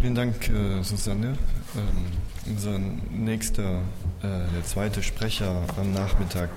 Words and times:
Vielen 0.00 0.14
Dank, 0.14 0.48
äh, 0.48 0.82
Susanne. 0.82 1.36
Ähm, 1.76 2.06
unser 2.46 2.78
nächster, 2.78 3.80
äh, 4.22 4.28
der 4.54 4.64
zweite 4.64 5.02
Sprecher 5.02 5.66
am 5.76 5.92
Nachmittag 5.92 6.48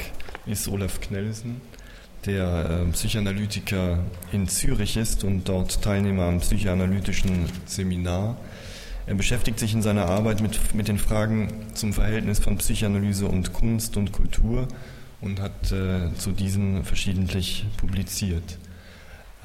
ist 0.46 0.70
Olaf 0.70 1.02
Knellsen, 1.02 1.60
der 2.26 2.86
äh, 2.88 2.92
Psychoanalytiker 2.94 4.00
in 4.32 4.48
Zürich 4.48 4.96
ist 4.96 5.26
und 5.26 5.50
dort 5.50 5.82
Teilnehmer 5.82 6.24
am 6.24 6.40
psychoanalytischen 6.40 7.50
Seminar. 7.66 8.38
Er 9.08 9.16
beschäftigt 9.16 9.60
sich 9.60 9.74
in 9.74 9.82
seiner 9.82 10.06
Arbeit 10.06 10.40
mit, 10.40 10.74
mit 10.74 10.88
den 10.88 10.98
Fragen 10.98 11.50
zum 11.74 11.92
Verhältnis 11.92 12.40
von 12.40 12.58
Psychoanalyse 12.60 13.26
und 13.26 13.52
Kunst 13.52 13.98
und 13.98 14.14
Kultur 14.14 14.70
und 15.20 15.42
hat 15.42 15.70
äh, 15.74 16.14
zu 16.16 16.32
diesen 16.32 16.86
verschiedentlich 16.86 17.66
publiziert. 17.76 18.58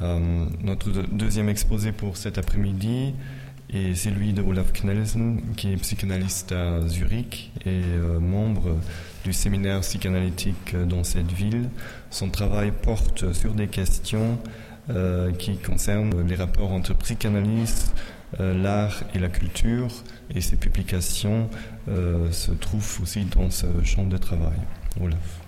Euh, 0.00 0.46
notre 0.62 0.90
deuxième 0.90 1.48
exposé 1.48 1.90
pour 1.90 2.16
cet 2.16 2.38
après-midi 2.38 3.14
est 3.70 3.94
celui 3.94 4.32
de 4.32 4.42
Olaf 4.42 4.72
Knelsen, 4.72 5.40
qui 5.56 5.72
est 5.72 5.76
psychanalyste 5.76 6.52
à 6.52 6.86
Zurich 6.86 7.52
et 7.64 7.82
euh, 7.84 8.18
membre 8.18 8.76
du 9.24 9.32
séminaire 9.32 9.80
psychanalytique 9.80 10.74
dans 10.76 11.04
cette 11.04 11.30
ville. 11.32 11.68
Son 12.10 12.30
travail 12.30 12.72
porte 12.82 13.32
sur 13.32 13.54
des 13.54 13.68
questions 13.68 14.38
euh, 14.90 15.32
qui 15.32 15.58
concernent 15.58 16.26
les 16.26 16.34
rapports 16.34 16.72
entre 16.72 16.94
psychanalyse, 16.96 17.92
l'art 18.38 19.04
et 19.14 19.18
la 19.18 19.30
culture, 19.30 19.88
et 20.34 20.42
ses 20.42 20.56
publications 20.56 21.48
se 21.86 22.52
trouvent 22.52 22.98
aussi 23.02 23.24
dans 23.24 23.48
ce 23.50 23.64
champ 23.84 24.04
de 24.04 24.18
travail. 24.18 24.58
Olaf. 25.00 25.47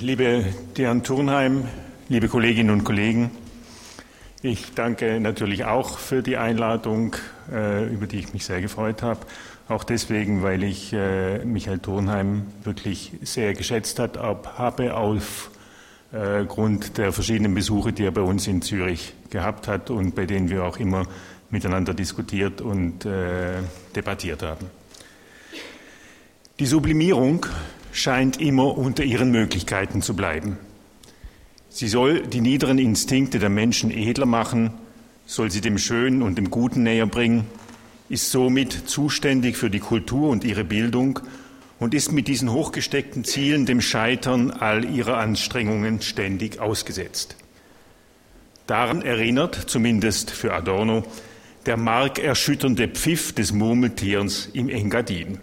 Liebe 0.00 0.44
Diane 0.76 1.02
Turnheim, 1.02 1.68
liebe 2.08 2.26
Kolleginnen 2.26 2.70
und 2.70 2.82
Kollegen, 2.84 3.30
ich 4.42 4.74
danke 4.74 5.20
natürlich 5.20 5.64
auch 5.64 5.98
für 5.98 6.22
die 6.22 6.36
Einladung, 6.36 7.14
äh, 7.52 7.86
über 7.86 8.06
die 8.06 8.18
ich 8.18 8.32
mich 8.32 8.44
sehr 8.44 8.60
gefreut 8.60 9.02
habe. 9.02 9.20
Auch 9.68 9.84
deswegen, 9.84 10.42
weil 10.42 10.64
ich 10.64 10.92
äh, 10.92 11.44
Michael 11.44 11.78
Turnheim 11.78 12.46
wirklich 12.64 13.12
sehr 13.22 13.54
geschätzt 13.54 14.00
habe 14.00 14.94
aufgrund 14.94 16.84
äh, 16.88 16.92
der 16.96 17.12
verschiedenen 17.12 17.54
Besuche, 17.54 17.92
die 17.92 18.04
er 18.04 18.12
bei 18.12 18.22
uns 18.22 18.48
in 18.48 18.62
Zürich 18.62 19.14
gehabt 19.30 19.68
hat 19.68 19.90
und 19.90 20.16
bei 20.16 20.26
denen 20.26 20.50
wir 20.50 20.64
auch 20.64 20.78
immer 20.78 21.06
miteinander 21.50 21.94
diskutiert 21.94 22.60
und 22.60 23.06
debattiert 23.94 24.42
haben. 24.42 24.66
Die 26.58 26.66
Sublimierung 26.66 27.46
scheint 27.96 28.40
immer 28.40 28.76
unter 28.76 29.04
ihren 29.04 29.30
Möglichkeiten 29.30 30.02
zu 30.02 30.14
bleiben. 30.14 30.58
Sie 31.68 31.88
soll 31.88 32.26
die 32.26 32.40
niederen 32.40 32.78
Instinkte 32.78 33.38
der 33.38 33.48
Menschen 33.48 33.90
edler 33.90 34.26
machen, 34.26 34.70
soll 35.26 35.50
sie 35.50 35.60
dem 35.60 35.78
Schönen 35.78 36.22
und 36.22 36.38
dem 36.38 36.50
Guten 36.50 36.82
näher 36.82 37.06
bringen, 37.06 37.46
ist 38.08 38.30
somit 38.30 38.88
zuständig 38.88 39.56
für 39.56 39.70
die 39.70 39.80
Kultur 39.80 40.28
und 40.28 40.44
ihre 40.44 40.64
Bildung 40.64 41.20
und 41.78 41.94
ist 41.94 42.12
mit 42.12 42.28
diesen 42.28 42.52
hochgesteckten 42.52 43.24
Zielen 43.24 43.66
dem 43.66 43.80
Scheitern 43.80 44.50
all 44.50 44.84
ihrer 44.84 45.18
Anstrengungen 45.18 46.00
ständig 46.00 46.60
ausgesetzt. 46.60 47.36
Daran 48.66 49.02
erinnert, 49.02 49.54
zumindest 49.66 50.30
für 50.30 50.52
Adorno, 50.52 51.04
der 51.66 51.76
markerschütternde 51.76 52.88
Pfiff 52.88 53.32
des 53.32 53.52
Murmeltierens 53.52 54.48
im 54.52 54.68
Engadin. 54.68 55.38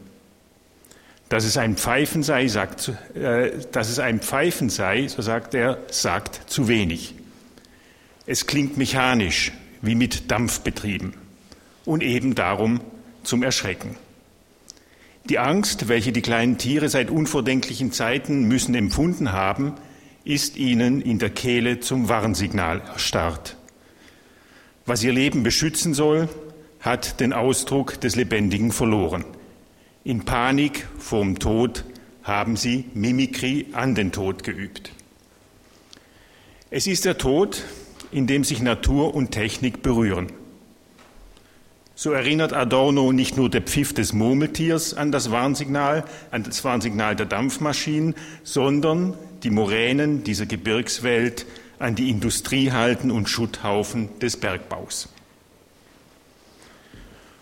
Dass 1.33 1.45
es 1.45 1.57
ein 1.57 1.77
Pfeifen 1.77 2.21
sei, 2.21 2.47
sagt, 2.47 2.91
äh, 3.15 3.53
dass 3.71 3.89
es 3.89 3.97
ein 3.97 4.19
Pfeifen 4.19 4.69
sei, 4.69 5.07
so 5.07 5.23
sagt 5.23 5.55
er, 5.55 5.79
sagt 5.89 6.41
zu 6.45 6.67
wenig. 6.67 7.15
Es 8.27 8.45
klingt 8.45 8.77
mechanisch, 8.77 9.51
wie 9.81 9.95
mit 9.95 10.29
Dampf 10.29 10.59
betrieben 10.59 11.15
und 11.85 12.03
eben 12.03 12.35
darum 12.35 12.81
zum 13.23 13.41
Erschrecken. 13.41 13.95
Die 15.27 15.39
Angst, 15.39 15.87
welche 15.87 16.11
die 16.11 16.21
kleinen 16.21 16.59
Tiere 16.59 16.87
seit 16.87 17.09
unvordenklichen 17.09 17.91
Zeiten 17.91 18.43
müssen 18.43 18.75
empfunden 18.75 19.31
haben, 19.31 19.73
ist 20.23 20.55
ihnen 20.55 21.01
in 21.01 21.17
der 21.17 21.31
Kehle 21.31 21.79
zum 21.79 22.09
Warnsignal 22.09 22.79
erstarrt. 22.93 23.57
Was 24.85 25.01
ihr 25.01 25.13
Leben 25.13 25.41
beschützen 25.41 25.95
soll, 25.95 26.29
hat 26.79 27.19
den 27.19 27.33
Ausdruck 27.33 27.99
des 27.99 28.15
Lebendigen 28.15 28.71
verloren. 28.71 29.25
In 30.05 30.25
Panik 30.25 30.85
vorm 30.99 31.39
Tod 31.39 31.85
haben 32.23 32.57
sie 32.57 32.85
Mimikrie 32.93 33.67
an 33.71 33.95
den 33.95 34.11
Tod 34.11 34.43
geübt. 34.43 34.91
Es 36.69 36.87
ist 36.87 37.05
der 37.05 37.17
Tod, 37.17 37.63
in 38.11 38.27
dem 38.27 38.43
sich 38.43 38.61
Natur 38.61 39.15
und 39.15 39.31
Technik 39.31 39.81
berühren. 39.81 40.27
So 41.95 42.11
erinnert 42.11 42.51
Adorno 42.51 43.13
nicht 43.13 43.37
nur 43.37 43.49
der 43.49 43.61
Pfiff 43.61 43.93
des 43.93 44.11
Murmeltiers 44.11 44.93
an 44.93 45.13
das 45.13 45.31
Warnsignal, 45.31 46.03
an 46.31 46.43
das 46.43 46.65
Warnsignal 46.65 47.15
der 47.15 47.27
Dampfmaschinen, 47.27 48.15
sondern 48.43 49.13
die 49.43 49.51
Moränen 49.51 50.25
dieser 50.25 50.45
Gebirgswelt 50.45 51.45
an 51.79 51.95
die 51.95 52.09
Industriehalten 52.09 53.09
und 53.09 53.29
Schutthaufen 53.29 54.19
des 54.19 54.35
Bergbaus. 54.35 55.07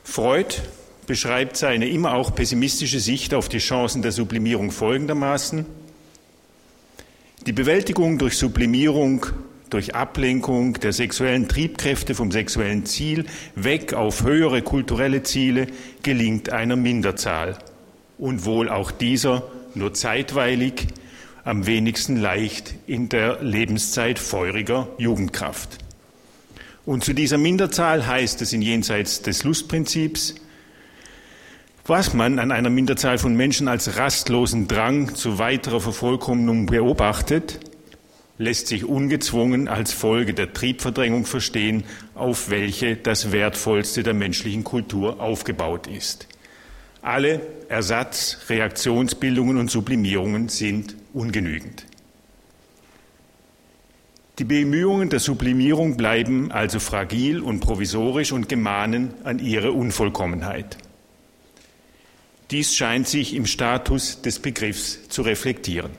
Freud 0.03 0.61
beschreibt 1.07 1.57
seine 1.57 1.89
immer 1.89 2.13
auch 2.13 2.33
pessimistische 2.35 2.99
Sicht 2.99 3.33
auf 3.33 3.49
die 3.49 3.59
Chancen 3.59 4.01
der 4.01 4.11
Sublimierung 4.11 4.71
folgendermaßen. 4.71 5.65
Die 7.45 7.53
Bewältigung 7.53 8.17
durch 8.17 8.37
Sublimierung, 8.37 9.25
durch 9.69 9.95
Ablenkung 9.95 10.73
der 10.75 10.93
sexuellen 10.93 11.47
Triebkräfte 11.47 12.13
vom 12.13 12.31
sexuellen 12.31 12.85
Ziel 12.85 13.25
weg 13.55 13.93
auf 13.93 14.23
höhere 14.23 14.61
kulturelle 14.61 15.23
Ziele 15.23 15.67
gelingt 16.03 16.49
einer 16.49 16.75
Minderzahl 16.75 17.57
und 18.17 18.45
wohl 18.45 18.69
auch 18.69 18.91
dieser 18.91 19.43
nur 19.73 19.93
zeitweilig, 19.93 20.87
am 21.43 21.65
wenigsten 21.65 22.17
leicht 22.17 22.75
in 22.85 23.09
der 23.09 23.41
Lebenszeit 23.41 24.19
feuriger 24.19 24.87
Jugendkraft. 24.97 25.79
Und 26.85 27.03
zu 27.03 27.13
dieser 27.13 27.37
Minderzahl 27.37 28.05
heißt 28.05 28.41
es 28.41 28.53
in 28.53 28.61
jenseits 28.61 29.21
des 29.21 29.43
Lustprinzips, 29.43 30.35
was 31.91 32.13
man 32.13 32.39
an 32.39 32.53
einer 32.53 32.69
Minderzahl 32.69 33.17
von 33.17 33.35
Menschen 33.35 33.67
als 33.67 33.97
rastlosen 33.97 34.69
Drang 34.69 35.13
zu 35.13 35.39
weiterer 35.39 35.81
Vervollkommnung 35.81 36.67
beobachtet, 36.67 37.59
lässt 38.37 38.67
sich 38.67 38.85
ungezwungen 38.85 39.67
als 39.67 39.91
Folge 39.91 40.33
der 40.33 40.53
Triebverdrängung 40.53 41.25
verstehen, 41.25 41.83
auf 42.15 42.49
welche 42.49 42.95
das 42.95 43.33
Wertvollste 43.33 44.03
der 44.03 44.13
menschlichen 44.13 44.63
Kultur 44.63 45.19
aufgebaut 45.19 45.87
ist. 45.87 46.29
Alle 47.01 47.41
Ersatz-, 47.67 48.37
Reaktionsbildungen 48.47 49.57
und 49.57 49.69
Sublimierungen 49.69 50.47
sind 50.47 50.95
ungenügend. 51.11 51.85
Die 54.39 54.45
Bemühungen 54.45 55.09
der 55.09 55.19
Sublimierung 55.19 55.97
bleiben 55.97 56.53
also 56.53 56.79
fragil 56.79 57.41
und 57.41 57.59
provisorisch 57.59 58.31
und 58.31 58.47
gemahnen 58.47 59.13
an 59.25 59.39
ihre 59.39 59.73
Unvollkommenheit. 59.73 60.77
Dies 62.51 62.75
scheint 62.75 63.07
sich 63.07 63.33
im 63.33 63.45
Status 63.45 64.21
des 64.21 64.39
Begriffs 64.39 65.07
zu 65.07 65.21
reflektieren. 65.21 65.91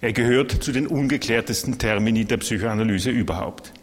Er 0.00 0.14
gehört 0.14 0.50
zu 0.50 0.72
den 0.72 0.86
ungeklärtesten 0.86 1.78
Termini 1.78 2.24
der 2.24 2.38
Psychoanalyse 2.38 3.10
überhaupt. 3.10 3.74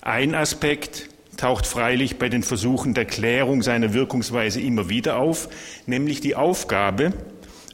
Ein 0.00 0.34
Aspekt 0.34 1.10
taucht 1.36 1.66
freilich 1.66 2.16
bei 2.16 2.30
den 2.30 2.42
Versuchen 2.42 2.94
der 2.94 3.04
Klärung 3.04 3.62
seiner 3.62 3.92
Wirkungsweise 3.92 4.62
immer 4.62 4.88
wieder 4.88 5.18
auf, 5.18 5.50
nämlich 5.84 6.22
die 6.22 6.36
Aufgabe, 6.36 7.12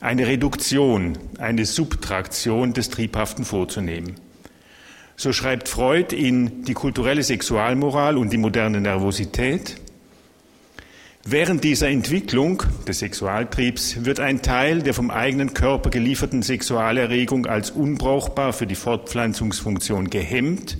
eine 0.01 0.27
Reduktion, 0.27 1.17
eine 1.39 1.65
Subtraktion 1.65 2.73
des 2.73 2.91
Triebhaften 2.91 3.45
vorzunehmen. 3.45 4.17
So 5.15 5.33
schreibt 5.33 5.69
Freud 5.69 6.17
in 6.17 6.65
Die 6.65 6.75
kulturelle 6.75 7.23
Sexualmoral 7.23 8.17
und 8.17 8.33
die 8.33 8.39
moderne 8.39 8.81
Nervosität, 8.81 9.77
Während 11.25 11.63
dieser 11.63 11.89
Entwicklung 11.89 12.65
des 12.89 12.99
Sexualtriebs 12.99 14.05
wird 14.05 14.19
ein 14.19 14.43
Teil 14.43 14.83
der 14.83 14.93
vom 14.93 15.13
eigenen 15.13 15.55
Körper 15.55 15.89
gelieferten 15.89 16.43
Sexualerregung 16.43 17.47
als 17.47 17.71
unbrauchbar 17.71 18.53
für 18.53 18.67
die 18.67 18.75
Fortpflanzungsfunktion 18.75 20.11
gehemmt 20.11 20.79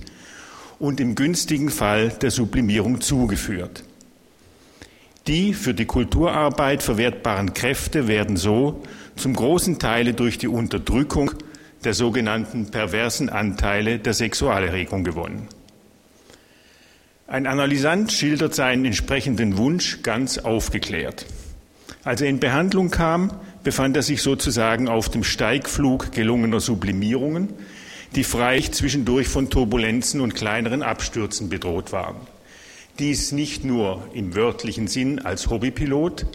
und 0.79 0.99
im 0.99 1.15
günstigen 1.15 1.69
Fall 1.69 2.09
der 2.09 2.29
Sublimierung 2.29 2.99
zugeführt. 2.99 3.85
Die 5.27 5.53
für 5.53 5.73
die 5.73 5.85
Kulturarbeit 5.85 6.83
verwertbaren 6.83 7.53
Kräfte 7.53 8.09
werden 8.09 8.35
so 8.35 8.83
zum 9.15 9.33
großen 9.33 9.79
Teile 9.79 10.13
durch 10.13 10.37
die 10.37 10.49
Unterdrückung 10.49 11.31
der 11.85 11.93
sogenannten 11.93 12.69
perversen 12.69 13.29
Anteile 13.29 13.97
der 13.97 14.13
Sexualerregung 14.13 15.05
gewonnen. 15.05 15.47
Ein 17.33 17.47
Analysant 17.47 18.11
schildert 18.11 18.53
seinen 18.53 18.85
entsprechenden 18.85 19.57
Wunsch 19.57 20.03
ganz 20.03 20.37
aufgeklärt. 20.37 21.25
Als 22.03 22.21
er 22.21 22.29
in 22.29 22.39
Behandlung 22.39 22.91
kam, 22.91 23.33
befand 23.63 23.95
er 23.95 24.03
sich 24.03 24.21
sozusagen 24.21 24.87
auf 24.87 25.09
dem 25.09 25.23
Steigflug 25.23 26.11
gelungener 26.11 26.59
Sublimierungen, 26.59 27.49
die 28.13 28.23
freilich 28.23 28.71
zwischendurch 28.71 29.29
von 29.29 29.49
Turbulenzen 29.49 30.21
und 30.21 30.35
kleineren 30.35 30.83
Abstürzen 30.83 31.49
bedroht 31.49 31.91
waren. 31.91 32.17
Dies 32.99 33.31
nicht 33.31 33.65
nur 33.65 34.07
im 34.13 34.35
wörtlichen 34.35 34.87
Sinn 34.87 35.17
als 35.17 35.49
Hobbypilot, 35.49 36.27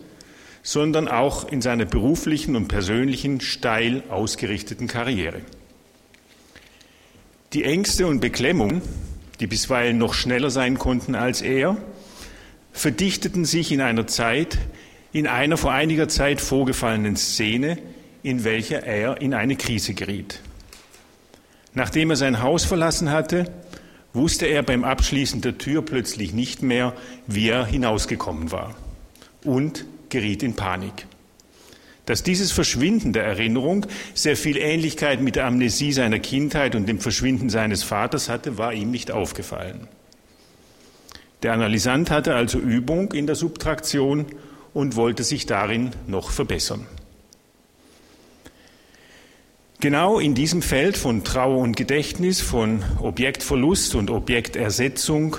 sondern 0.64 1.06
auch 1.06 1.48
in 1.48 1.62
seiner 1.62 1.84
beruflichen 1.84 2.56
und 2.56 2.66
persönlichen 2.66 3.40
steil 3.40 4.02
ausgerichteten 4.10 4.88
Karriere. 4.88 5.42
Die 7.52 7.62
Ängste 7.62 8.08
und 8.08 8.18
Beklemmung, 8.18 8.82
die 9.40 9.46
bisweilen 9.46 9.98
noch 9.98 10.14
schneller 10.14 10.50
sein 10.50 10.78
konnten 10.78 11.14
als 11.14 11.42
er, 11.42 11.76
verdichteten 12.72 13.44
sich 13.44 13.72
in 13.72 13.80
einer 13.80 14.06
Zeit, 14.06 14.58
in 15.12 15.26
einer 15.26 15.56
vor 15.56 15.72
einiger 15.72 16.08
Zeit 16.08 16.40
vorgefallenen 16.40 17.16
Szene, 17.16 17.78
in 18.22 18.44
welcher 18.44 18.84
er 18.84 19.20
in 19.20 19.34
eine 19.34 19.56
Krise 19.56 19.94
geriet. 19.94 20.40
Nachdem 21.74 22.10
er 22.10 22.16
sein 22.16 22.42
Haus 22.42 22.64
verlassen 22.64 23.10
hatte, 23.10 23.50
wusste 24.12 24.46
er 24.46 24.62
beim 24.62 24.84
Abschließen 24.84 25.40
der 25.40 25.58
Tür 25.58 25.82
plötzlich 25.82 26.32
nicht 26.32 26.62
mehr, 26.62 26.94
wie 27.26 27.48
er 27.48 27.66
hinausgekommen 27.66 28.50
war 28.52 28.74
und 29.44 29.84
geriet 30.08 30.42
in 30.42 30.54
Panik. 30.54 31.07
Dass 32.08 32.22
dieses 32.22 32.52
Verschwinden 32.52 33.12
der 33.12 33.24
Erinnerung 33.24 33.84
sehr 34.14 34.34
viel 34.34 34.56
Ähnlichkeit 34.56 35.20
mit 35.20 35.36
der 35.36 35.44
Amnesie 35.44 35.92
seiner 35.92 36.18
Kindheit 36.18 36.74
und 36.74 36.88
dem 36.88 37.00
Verschwinden 37.00 37.50
seines 37.50 37.82
Vaters 37.82 38.30
hatte, 38.30 38.56
war 38.56 38.72
ihm 38.72 38.90
nicht 38.90 39.10
aufgefallen. 39.10 39.88
Der 41.42 41.52
Analysant 41.52 42.10
hatte 42.10 42.34
also 42.34 42.58
Übung 42.58 43.12
in 43.12 43.26
der 43.26 43.34
Subtraktion 43.34 44.24
und 44.72 44.96
wollte 44.96 45.22
sich 45.22 45.44
darin 45.44 45.90
noch 46.06 46.30
verbessern. 46.30 46.86
Genau 49.80 50.18
in 50.18 50.34
diesem 50.34 50.62
Feld 50.62 50.96
von 50.96 51.24
Trauer 51.24 51.58
und 51.58 51.76
Gedächtnis, 51.76 52.40
von 52.40 52.82
Objektverlust 53.02 53.94
und 53.94 54.10
Objektersetzung, 54.10 55.36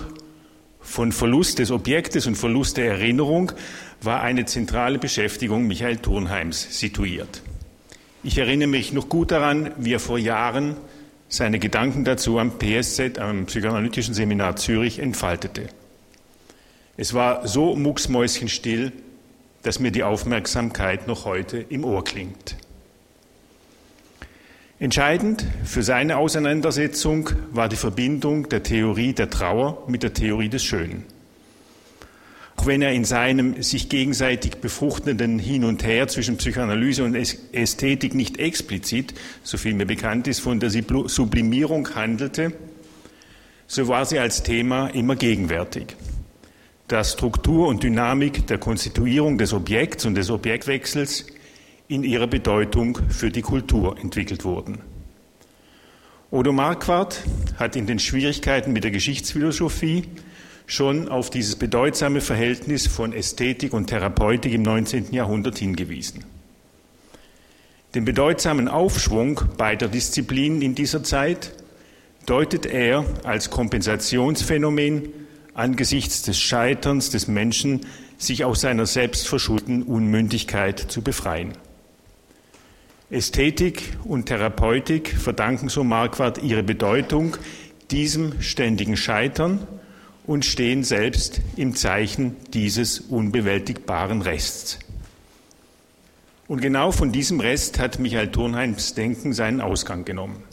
von 0.80 1.12
Verlust 1.12 1.57
des 1.57 1.71
Objektes 1.71 2.27
und 2.27 2.36
Verlust 2.36 2.77
der 2.77 2.92
Erinnerung 2.92 3.54
war 4.01 4.22
eine 4.22 4.46
zentrale 4.46 5.00
Beschäftigung 5.00 5.68
Michael 5.68 5.98
Turnheims 5.98 6.80
situiert. 6.80 7.42
Ich 8.24 8.38
erinnere 8.38 8.68
mich 8.68 8.94
noch 8.94 9.10
gut 9.10 9.31
daran, 9.31 9.72
wie 9.78 9.94
er 9.94 10.00
vor 10.00 10.18
Jahren 10.18 10.75
seine 11.30 11.60
Gedanken 11.60 12.06
dazu 12.06 12.40
am 12.40 12.57
PSZ, 12.57 13.19
am 13.19 13.46
Psychoanalytischen 13.46 14.13
Seminar 14.13 14.56
Zürich, 14.56 15.00
entfaltete. 15.00 15.69
Es 16.98 17.13
war 17.13 17.48
so 17.48 17.75
mucksmäuschenstill, 17.75 18.92
dass 19.63 19.80
mir 19.80 19.92
die 19.92 20.04
Aufmerksamkeit 20.04 21.07
noch 21.07 21.25
heute 21.25 21.57
im 21.57 21.84
Ohr 21.84 22.04
klingt. 22.04 22.57
Entscheidend 24.80 25.45
für 25.66 25.84
seine 25.84 26.18
Auseinandersetzung 26.18 27.30
war 27.52 27.68
die 27.68 27.75
Verbindung 27.75 28.48
der 28.50 28.63
Theorie 28.63 29.13
der 29.13 29.30
Trauer 29.30 29.84
mit 29.88 30.04
der 30.04 30.13
Theorie 30.13 30.50
des 30.50 30.63
Schönen. 30.63 31.04
Auch 32.60 32.66
wenn 32.66 32.82
er 32.82 32.92
in 32.92 33.06
seinem 33.06 33.64
sich 33.64 33.88
gegenseitig 33.88 34.58
befruchtenden 34.58 35.40
Hin 35.40 35.64
und 35.64 35.86
Her 35.86 36.10
zwischen 36.10 36.36
Psychoanalyse 36.36 37.06
und 37.06 37.16
Ästhetik 37.16 38.14
nicht 38.14 38.38
explizit, 38.38 39.14
so 39.44 39.58
viel 39.58 39.74
mir 39.74 39.86
bekannt 39.86 40.28
ist, 40.28 40.42
von 40.42 40.60
der 40.60 40.70
Sublimierung 40.70 41.96
handelte, 41.96 42.52
so 43.66 43.88
war 43.88 44.06
sie 44.06 44.20
als 44.20 44.44
Thema 44.44 44.88
immer 44.88 45.16
gegenwärtig. 45.16 45.96
Da 46.90 47.02
Struktur 47.06 47.70
und 47.70 47.82
Dynamik 47.82 48.46
der 48.48 48.58
Konstituierung 48.58 49.38
des 49.38 49.54
Objekts 49.54 50.06
und 50.06 50.16
des 50.16 50.30
Objektwechsels 50.30 51.28
in 51.88 52.04
ihrer 52.04 52.28
Bedeutung 52.28 53.00
für 53.08 53.32
die 53.32 53.42
Kultur 53.42 53.98
entwickelt 53.98 54.44
wurden. 54.44 54.80
Odo 56.30 56.52
Marquardt 56.52 57.24
hat 57.58 57.78
in 57.78 57.88
den 57.88 58.00
Schwierigkeiten 58.00 58.74
mit 58.74 58.84
der 58.84 58.92
Geschichtsphilosophie 58.92 60.04
schon 60.69 61.10
auf 61.10 61.31
dieses 61.31 61.56
bedeutsame 61.56 62.21
Verhältnis 62.21 62.86
von 62.86 63.12
Ästhetik 63.12 63.74
und 63.74 63.88
Therapeutik 63.88 64.54
im 64.54 64.62
19. 64.62 65.12
Jahrhundert 65.12 65.57
hingewiesen. 65.57 66.24
Den 67.95 68.06
bedeutsamen 68.06 68.68
Aufschwung 68.68 69.42
beider 69.57 69.88
Disziplinen 69.88 70.62
in 70.62 70.75
dieser 70.75 71.04
Zeit 71.04 71.54
deutet 72.27 72.68
er 72.68 73.04
als 73.24 73.50
Kompensationsphänomen 73.50 75.10
angesichts 75.56 76.21
des 76.21 76.39
Scheiterns 76.39 77.10
des 77.10 77.27
Menschen, 77.27 77.81
sich 78.19 78.45
aus 78.45 78.62
seiner 78.62 78.86
selbstverschuldeten 78.86 79.81
Unmündigkeit 79.81 80.80
zu 80.80 81.01
befreien. 81.01 81.54
Ästhetik 83.10 83.98
und 84.04 84.27
Therapeutik 84.27 85.10
verdanken 85.18 85.68
so 85.68 85.83
Marquardt 85.83 86.44
ihre 86.44 86.62
Bedeutung 86.62 87.38
diesem 87.89 88.39
ständigen 88.39 88.95
Scheitern 88.95 89.68
und 90.30 90.46
stehen 90.46 90.84
selbst 90.84 91.42
im 91.56 91.76
Zeichen 91.76 92.36
dieses 92.54 93.00
unbewältigbaren 93.00 94.22
Rests. 94.22 94.78
Und 96.48 96.62
genau 96.62 96.92
von 96.92 97.12
diesem 97.12 97.40
Rest 97.40 97.80
hat 97.80 97.98
Michael 97.98 98.30
Turnheims 98.30 98.94
Denken 98.94 99.34
seinen 99.34 99.60
Ausgang 99.60 100.06
genommen. 100.06 100.44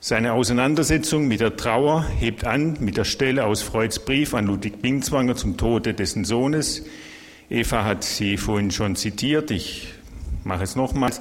Seine 0.00 0.32
Auseinandersetzung 0.32 1.28
mit 1.28 1.38
der 1.38 1.56
Trauer 1.56 2.04
hebt 2.18 2.44
an 2.44 2.78
mit 2.80 2.96
der 2.96 3.04
Stelle 3.04 3.46
aus 3.46 3.62
Freuds 3.62 4.00
Brief 4.00 4.34
an 4.34 4.46
Ludwig 4.46 4.82
Binswanger 4.82 5.36
zum 5.36 5.56
Tode 5.56 5.94
dessen 5.94 6.24
Sohnes. 6.24 6.82
Eva 7.48 7.84
hat 7.84 8.02
sie 8.02 8.38
vorhin 8.38 8.72
schon 8.72 8.96
zitiert. 8.96 9.52
Ich 9.52 9.94
mache 10.42 10.64
es 10.64 10.74
nochmals. 10.74 11.20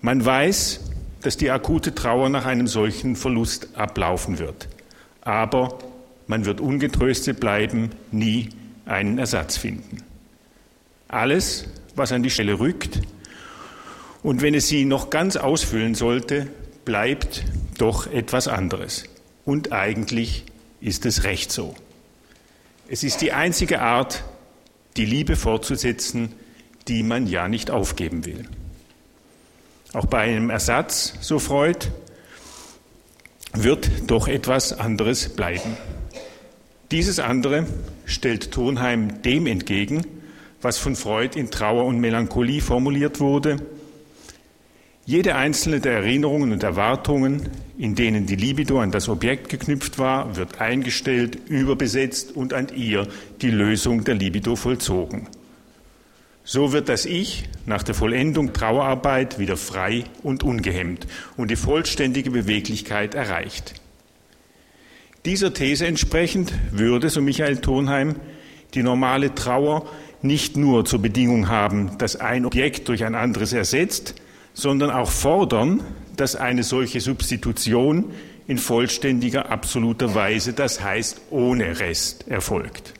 Man 0.00 0.24
weiß, 0.24 0.80
dass 1.20 1.36
die 1.36 1.50
akute 1.50 1.94
Trauer 1.94 2.30
nach 2.30 2.46
einem 2.46 2.66
solchen 2.66 3.14
Verlust 3.14 3.76
ablaufen 3.76 4.38
wird. 4.38 4.68
Aber 5.20 5.78
man 6.26 6.44
wird 6.44 6.60
ungetröstet 6.60 7.40
bleiben, 7.40 7.90
nie 8.10 8.50
einen 8.86 9.18
Ersatz 9.18 9.56
finden. 9.56 9.98
Alles, 11.08 11.66
was 11.94 12.12
an 12.12 12.22
die 12.22 12.30
Stelle 12.30 12.58
rückt, 12.58 13.00
und 14.22 14.40
wenn 14.40 14.54
es 14.54 14.68
sie 14.68 14.84
noch 14.84 15.10
ganz 15.10 15.36
ausfüllen 15.36 15.94
sollte, 15.94 16.46
bleibt 16.84 17.44
doch 17.78 18.06
etwas 18.06 18.48
anderes. 18.48 19.04
Und 19.44 19.72
eigentlich 19.72 20.44
ist 20.80 21.06
es 21.06 21.24
recht 21.24 21.50
so. 21.50 21.74
Es 22.88 23.02
ist 23.02 23.20
die 23.20 23.32
einzige 23.32 23.80
Art, 23.80 24.22
die 24.96 25.06
Liebe 25.06 25.36
fortzusetzen, 25.36 26.34
die 26.88 27.02
man 27.02 27.26
ja 27.26 27.48
nicht 27.48 27.70
aufgeben 27.70 28.24
will. 28.24 28.48
Auch 29.92 30.06
bei 30.06 30.20
einem 30.20 30.50
Ersatz, 30.50 31.14
so 31.20 31.38
Freud, 31.38 31.88
wird 33.52 33.90
doch 34.06 34.28
etwas 34.28 34.72
anderes 34.72 35.28
bleiben. 35.28 35.76
Dieses 36.92 37.20
andere 37.20 37.66
stellt 38.04 38.50
Turnheim 38.50 39.22
dem 39.22 39.46
entgegen, 39.46 40.02
was 40.60 40.76
von 40.76 40.94
Freud 40.94 41.38
in 41.38 41.50
Trauer 41.50 41.86
und 41.86 41.98
Melancholie 41.98 42.60
formuliert 42.60 43.18
wurde. 43.18 43.56
Jede 45.06 45.34
einzelne 45.34 45.80
der 45.80 45.94
Erinnerungen 45.94 46.52
und 46.52 46.62
Erwartungen, 46.62 47.48
in 47.78 47.94
denen 47.94 48.26
die 48.26 48.36
Libido 48.36 48.78
an 48.78 48.90
das 48.90 49.08
Objekt 49.08 49.48
geknüpft 49.48 49.98
war, 49.98 50.36
wird 50.36 50.60
eingestellt, 50.60 51.38
überbesetzt 51.48 52.36
und 52.36 52.52
an 52.52 52.68
ihr 52.76 53.08
die 53.40 53.50
Lösung 53.50 54.04
der 54.04 54.16
Libido 54.16 54.54
vollzogen. 54.54 55.28
So 56.44 56.72
wird 56.74 56.90
das 56.90 57.06
Ich 57.06 57.48
nach 57.64 57.84
der 57.84 57.94
Vollendung 57.94 58.52
Trauerarbeit 58.52 59.38
wieder 59.38 59.56
frei 59.56 60.04
und 60.22 60.42
ungehemmt 60.42 61.06
und 61.38 61.50
die 61.50 61.56
vollständige 61.56 62.30
Beweglichkeit 62.30 63.14
erreicht. 63.14 63.81
Dieser 65.24 65.54
These 65.54 65.86
entsprechend 65.86 66.52
würde, 66.72 67.08
so 67.08 67.20
Michael 67.20 67.58
Turnheim, 67.58 68.16
die 68.74 68.82
normale 68.82 69.34
Trauer 69.34 69.88
nicht 70.20 70.56
nur 70.56 70.84
zur 70.84 71.00
Bedingung 71.00 71.48
haben, 71.48 71.96
dass 71.98 72.16
ein 72.16 72.44
Objekt 72.44 72.88
durch 72.88 73.04
ein 73.04 73.14
anderes 73.14 73.52
ersetzt, 73.52 74.14
sondern 74.54 74.90
auch 74.90 75.10
fordern, 75.10 75.80
dass 76.16 76.34
eine 76.34 76.64
solche 76.64 77.00
Substitution 77.00 78.12
in 78.48 78.58
vollständiger, 78.58 79.50
absoluter 79.50 80.14
Weise, 80.14 80.52
das 80.52 80.82
heißt 80.82 81.20
ohne 81.30 81.78
Rest, 81.78 82.26
erfolgt. 82.28 82.94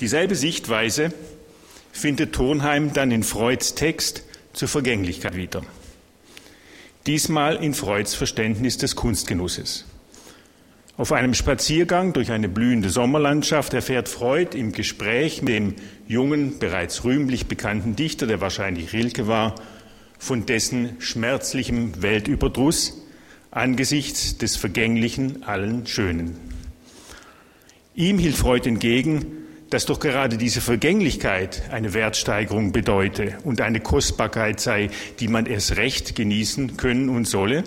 Dieselbe 0.00 0.36
Sichtweise 0.36 1.12
findet 1.92 2.34
Turnheim 2.34 2.92
dann 2.92 3.10
in 3.10 3.22
Freuds 3.22 3.74
Text 3.74 4.22
zur 4.52 4.68
Vergänglichkeit 4.68 5.34
wieder. 5.34 5.62
Diesmal 7.08 7.56
in 7.64 7.72
Freuds 7.72 8.14
Verständnis 8.14 8.76
des 8.76 8.94
Kunstgenusses. 8.94 9.86
Auf 10.98 11.12
einem 11.12 11.32
Spaziergang 11.32 12.12
durch 12.12 12.30
eine 12.30 12.50
blühende 12.50 12.90
Sommerlandschaft 12.90 13.72
erfährt 13.72 14.10
Freud 14.10 14.54
im 14.54 14.72
Gespräch 14.72 15.40
mit 15.40 15.54
dem 15.54 15.74
jungen, 16.06 16.58
bereits 16.58 17.04
rühmlich 17.04 17.46
bekannten 17.46 17.96
Dichter, 17.96 18.26
der 18.26 18.42
wahrscheinlich 18.42 18.92
Rilke 18.92 19.26
war, 19.26 19.54
von 20.18 20.44
dessen 20.44 20.96
schmerzlichem 20.98 22.02
Weltüberdruss 22.02 23.00
angesichts 23.50 24.36
des 24.36 24.56
Vergänglichen 24.56 25.44
allen 25.44 25.86
Schönen. 25.86 26.36
Ihm 27.94 28.18
hielt 28.18 28.36
Freud 28.36 28.68
entgegen, 28.68 29.24
dass 29.70 29.84
doch 29.84 30.00
gerade 30.00 30.38
diese 30.38 30.60
Vergänglichkeit 30.60 31.62
eine 31.70 31.92
Wertsteigerung 31.92 32.72
bedeute 32.72 33.38
und 33.44 33.60
eine 33.60 33.80
Kostbarkeit 33.80 34.60
sei, 34.60 34.90
die 35.20 35.28
man 35.28 35.46
erst 35.46 35.76
recht 35.76 36.14
genießen 36.14 36.76
können 36.76 37.08
und 37.08 37.26
solle, 37.26 37.64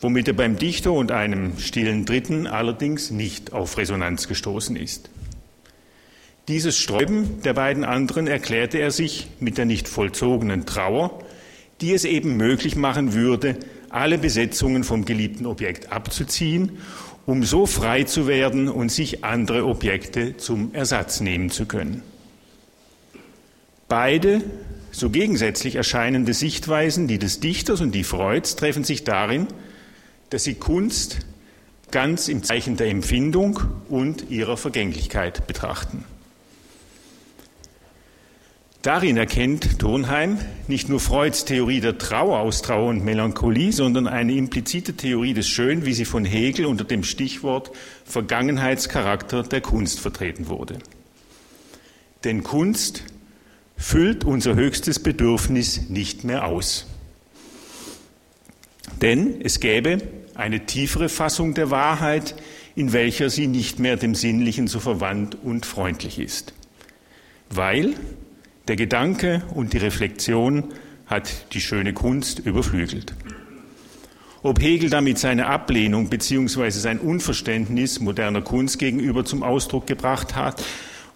womit 0.00 0.28
er 0.28 0.34
beim 0.34 0.56
Dichter 0.56 0.92
und 0.92 1.12
einem 1.12 1.58
stillen 1.58 2.06
Dritten 2.06 2.46
allerdings 2.46 3.10
nicht 3.10 3.52
auf 3.52 3.76
Resonanz 3.76 4.28
gestoßen 4.28 4.76
ist. 4.76 5.10
Dieses 6.48 6.78
Sträuben 6.78 7.42
der 7.42 7.52
beiden 7.52 7.84
anderen 7.84 8.26
erklärte 8.26 8.78
er 8.78 8.90
sich 8.90 9.28
mit 9.40 9.58
der 9.58 9.66
nicht 9.66 9.88
vollzogenen 9.88 10.64
Trauer, 10.64 11.22
die 11.82 11.92
es 11.92 12.04
eben 12.04 12.36
möglich 12.36 12.76
machen 12.76 13.12
würde, 13.12 13.56
alle 13.90 14.18
Besetzungen 14.18 14.84
vom 14.84 15.04
geliebten 15.04 15.46
Objekt 15.46 15.92
abzuziehen 15.92 16.78
um 17.30 17.44
so 17.44 17.64
frei 17.64 18.02
zu 18.02 18.26
werden 18.26 18.68
und 18.68 18.90
sich 18.90 19.22
andere 19.22 19.64
Objekte 19.64 20.36
zum 20.36 20.74
Ersatz 20.74 21.20
nehmen 21.20 21.48
zu 21.48 21.64
können. 21.64 22.02
Beide 23.86 24.42
so 24.90 25.10
gegensätzlich 25.10 25.76
erscheinende 25.76 26.34
Sichtweisen, 26.34 27.06
die 27.06 27.20
des 27.20 27.38
Dichters 27.38 27.80
und 27.82 27.94
die 27.94 28.02
Freuds, 28.02 28.56
treffen 28.56 28.82
sich 28.82 29.04
darin, 29.04 29.46
dass 30.30 30.42
sie 30.42 30.54
Kunst 30.54 31.20
ganz 31.92 32.26
im 32.26 32.42
Zeichen 32.42 32.76
der 32.76 32.88
Empfindung 32.88 33.60
und 33.88 34.28
ihrer 34.28 34.56
Vergänglichkeit 34.56 35.46
betrachten. 35.46 36.04
Darin 38.82 39.18
erkennt 39.18 39.78
Turnheim 39.78 40.38
nicht 40.66 40.88
nur 40.88 41.00
Freuds 41.00 41.44
Theorie 41.44 41.80
der 41.80 41.98
Trauer 41.98 42.38
aus 42.38 42.62
Trauer 42.62 42.88
und 42.88 43.04
Melancholie, 43.04 43.72
sondern 43.72 44.06
eine 44.06 44.32
implizite 44.32 44.94
Theorie 44.94 45.34
des 45.34 45.48
Schön, 45.48 45.84
wie 45.84 45.92
sie 45.92 46.06
von 46.06 46.24
Hegel 46.24 46.64
unter 46.64 46.84
dem 46.84 47.04
Stichwort 47.04 47.72
Vergangenheitscharakter 48.06 49.42
der 49.42 49.60
Kunst 49.60 50.00
vertreten 50.00 50.48
wurde. 50.48 50.78
Denn 52.24 52.42
Kunst 52.42 53.04
füllt 53.76 54.24
unser 54.24 54.54
höchstes 54.54 54.98
Bedürfnis 54.98 55.90
nicht 55.90 56.24
mehr 56.24 56.46
aus. 56.46 56.86
Denn 59.02 59.42
es 59.42 59.60
gäbe 59.60 59.98
eine 60.34 60.64
tiefere 60.64 61.10
Fassung 61.10 61.52
der 61.52 61.70
Wahrheit, 61.70 62.34
in 62.76 62.94
welcher 62.94 63.28
sie 63.28 63.46
nicht 63.46 63.78
mehr 63.78 63.98
dem 63.98 64.14
Sinnlichen 64.14 64.68
so 64.68 64.80
verwandt 64.80 65.36
und 65.42 65.66
freundlich 65.66 66.18
ist. 66.18 66.54
Weil, 67.50 67.94
der 68.70 68.76
Gedanke 68.76 69.42
und 69.52 69.72
die 69.72 69.78
Reflexion 69.78 70.62
hat 71.06 71.52
die 71.54 71.60
schöne 71.60 71.92
Kunst 71.92 72.38
überflügelt. 72.38 73.14
Ob 74.44 74.62
Hegel 74.62 74.88
damit 74.88 75.18
seine 75.18 75.46
Ablehnung 75.46 76.08
bzw. 76.08 76.70
sein 76.70 77.00
Unverständnis 77.00 77.98
moderner 77.98 78.42
Kunst 78.42 78.78
gegenüber 78.78 79.24
zum 79.24 79.42
Ausdruck 79.42 79.88
gebracht 79.88 80.36
hat 80.36 80.62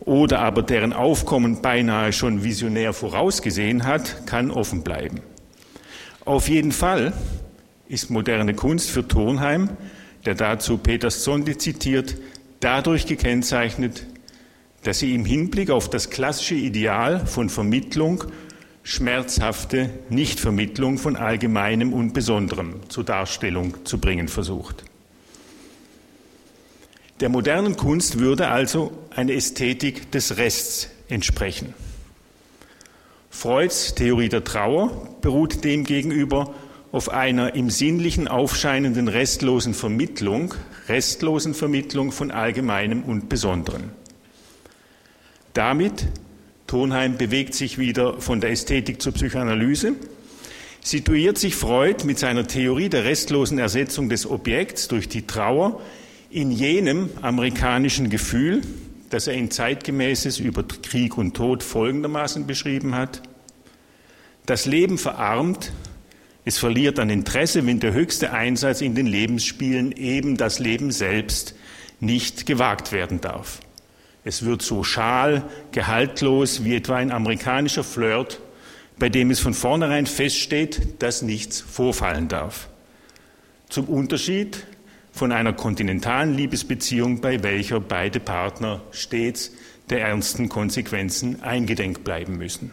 oder 0.00 0.40
aber 0.40 0.62
deren 0.62 0.92
Aufkommen 0.92 1.62
beinahe 1.62 2.12
schon 2.12 2.42
visionär 2.42 2.92
vorausgesehen 2.92 3.84
hat, 3.84 4.26
kann 4.26 4.50
offen 4.50 4.82
bleiben. 4.82 5.20
Auf 6.24 6.48
jeden 6.48 6.72
Fall 6.72 7.12
ist 7.86 8.10
moderne 8.10 8.54
Kunst 8.54 8.90
für 8.90 9.06
Turnheim, 9.06 9.70
der 10.26 10.34
dazu 10.34 10.76
Peters 10.76 11.22
Zondi 11.22 11.56
zitiert, 11.56 12.16
dadurch 12.58 13.06
gekennzeichnet, 13.06 14.06
dass 14.84 15.00
sie 15.00 15.14
im 15.14 15.24
Hinblick 15.24 15.70
auf 15.70 15.90
das 15.90 16.10
klassische 16.10 16.54
Ideal 16.54 17.26
von 17.26 17.48
Vermittlung 17.48 18.24
schmerzhafte 18.84 19.90
Nichtvermittlung 20.10 20.98
von 20.98 21.16
Allgemeinem 21.16 21.92
und 21.92 22.12
Besonderem 22.12 22.80
zur 22.88 23.02
Darstellung 23.02 23.84
zu 23.84 23.98
bringen 23.98 24.28
versucht. 24.28 24.84
Der 27.20 27.30
modernen 27.30 27.76
Kunst 27.76 28.18
würde 28.18 28.48
also 28.48 28.92
eine 29.10 29.32
Ästhetik 29.32 30.12
des 30.12 30.36
Rests 30.36 30.90
entsprechen. 31.08 31.72
Freuds 33.30 33.94
Theorie 33.94 34.28
der 34.28 34.44
Trauer 34.44 35.08
beruht 35.22 35.64
demgegenüber 35.64 36.54
auf 36.92 37.08
einer 37.08 37.54
im 37.54 37.70
Sinnlichen 37.70 38.28
aufscheinenden 38.28 39.08
restlosen 39.08 39.74
Vermittlung, 39.74 40.54
restlosen 40.88 41.54
Vermittlung 41.54 42.12
von 42.12 42.30
Allgemeinem 42.30 43.02
und 43.02 43.28
Besonderem. 43.28 43.90
Damit, 45.54 46.08
Tonheim 46.66 47.16
bewegt 47.16 47.54
sich 47.54 47.78
wieder 47.78 48.20
von 48.20 48.40
der 48.40 48.50
Ästhetik 48.50 49.00
zur 49.00 49.12
Psychoanalyse, 49.12 49.94
situiert 50.82 51.38
sich 51.38 51.54
Freud 51.54 52.04
mit 52.04 52.18
seiner 52.18 52.46
Theorie 52.46 52.88
der 52.88 53.04
restlosen 53.04 53.58
Ersetzung 53.58 54.08
des 54.08 54.28
Objekts 54.28 54.88
durch 54.88 55.08
die 55.08 55.26
Trauer 55.26 55.80
in 56.30 56.50
jenem 56.50 57.08
amerikanischen 57.22 58.10
Gefühl, 58.10 58.62
das 59.10 59.28
er 59.28 59.34
in 59.34 59.52
zeitgemäßes 59.52 60.40
über 60.40 60.64
Krieg 60.64 61.16
und 61.16 61.34
Tod 61.34 61.62
folgendermaßen 61.62 62.48
beschrieben 62.48 62.96
hat. 62.96 63.22
Das 64.46 64.66
Leben 64.66 64.98
verarmt, 64.98 65.72
es 66.44 66.58
verliert 66.58 66.98
an 66.98 67.10
Interesse, 67.10 67.64
wenn 67.64 67.78
der 67.78 67.92
höchste 67.92 68.32
Einsatz 68.32 68.80
in 68.80 68.96
den 68.96 69.06
Lebensspielen 69.06 69.92
eben 69.92 70.36
das 70.36 70.58
Leben 70.58 70.90
selbst 70.90 71.54
nicht 72.00 72.44
gewagt 72.44 72.90
werden 72.90 73.20
darf. 73.20 73.60
Es 74.24 74.44
wird 74.44 74.62
so 74.62 74.82
schal, 74.82 75.44
gehaltlos 75.70 76.64
wie 76.64 76.74
etwa 76.74 76.96
ein 76.96 77.12
amerikanischer 77.12 77.84
Flirt, 77.84 78.40
bei 78.98 79.10
dem 79.10 79.30
es 79.30 79.40
von 79.40 79.52
vornherein 79.52 80.06
feststeht, 80.06 81.02
dass 81.02 81.20
nichts 81.20 81.60
vorfallen 81.60 82.28
darf. 82.28 82.68
Zum 83.68 83.86
Unterschied 83.86 84.64
von 85.12 85.30
einer 85.30 85.52
kontinentalen 85.52 86.34
Liebesbeziehung, 86.34 87.20
bei 87.20 87.42
welcher 87.42 87.80
beide 87.80 88.18
Partner 88.18 88.80
stets 88.92 89.52
der 89.90 90.00
ernsten 90.00 90.48
Konsequenzen 90.48 91.42
eingedenk 91.42 92.02
bleiben 92.02 92.38
müssen. 92.38 92.72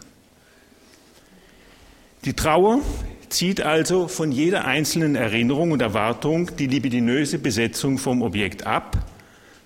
Die 2.24 2.32
Trauer 2.32 2.80
zieht 3.28 3.60
also 3.60 4.08
von 4.08 4.32
jeder 4.32 4.64
einzelnen 4.64 5.16
Erinnerung 5.16 5.72
und 5.72 5.82
Erwartung 5.82 6.56
die 6.56 6.66
libidinöse 6.66 7.38
Besetzung 7.38 7.98
vom 7.98 8.22
Objekt 8.22 8.66
ab 8.66 9.11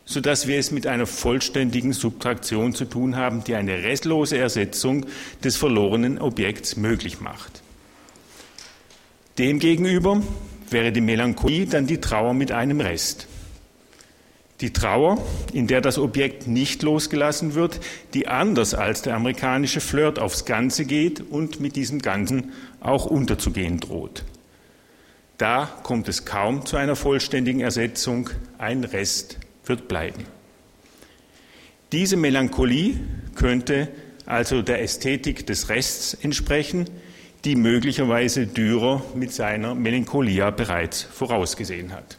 sodass 0.06 0.46
wir 0.46 0.58
es 0.58 0.70
mit 0.70 0.86
einer 0.86 1.06
vollständigen 1.06 1.92
Subtraktion 1.92 2.74
zu 2.74 2.84
tun 2.84 3.16
haben, 3.16 3.42
die 3.44 3.56
eine 3.56 3.82
restlose 3.82 4.38
Ersetzung 4.38 5.04
des 5.44 5.56
verlorenen 5.56 6.18
Objekts 6.18 6.76
möglich 6.76 7.20
macht. 7.20 7.60
Demgegenüber 9.36 10.22
wäre 10.70 10.92
die 10.92 11.00
Melancholie 11.00 11.66
dann 11.66 11.86
die 11.86 12.00
Trauer 12.00 12.32
mit 12.32 12.52
einem 12.52 12.80
Rest. 12.80 13.26
Die 14.62 14.72
Trauer, 14.72 15.22
in 15.52 15.66
der 15.66 15.82
das 15.82 15.98
Objekt 15.98 16.46
nicht 16.46 16.82
losgelassen 16.82 17.54
wird, 17.54 17.78
die 18.14 18.26
anders 18.26 18.72
als 18.72 19.02
der 19.02 19.14
amerikanische 19.14 19.80
Flirt 19.80 20.18
aufs 20.18 20.46
Ganze 20.46 20.86
geht 20.86 21.20
und 21.20 21.60
mit 21.60 21.76
diesem 21.76 22.00
Ganzen 22.00 22.52
auch 22.80 23.04
unterzugehen 23.04 23.80
droht. 23.80 24.24
Da 25.36 25.68
kommt 25.82 26.08
es 26.08 26.24
kaum 26.24 26.64
zu 26.64 26.78
einer 26.78 26.96
vollständigen 26.96 27.60
Ersetzung, 27.60 28.30
ein 28.56 28.84
Rest 28.84 29.40
wird 29.66 29.88
bleiben. 29.88 30.24
Diese 31.92 32.16
Melancholie 32.16 32.98
könnte 33.34 33.88
also 34.26 34.62
der 34.62 34.82
Ästhetik 34.82 35.46
des 35.46 35.68
Rests 35.68 36.14
entsprechen, 36.14 36.90
die 37.44 37.54
möglicherweise 37.54 38.46
Dürer 38.46 39.04
mit 39.14 39.32
seiner 39.32 39.74
Melancholia 39.74 40.50
bereits 40.50 41.02
vorausgesehen 41.02 41.92
hat. 41.92 42.18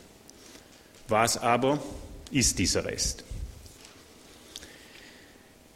Was 1.09 1.37
aber 1.37 1.83
ist 2.31 2.59
dieser 2.59 2.85
Rest? 2.85 3.25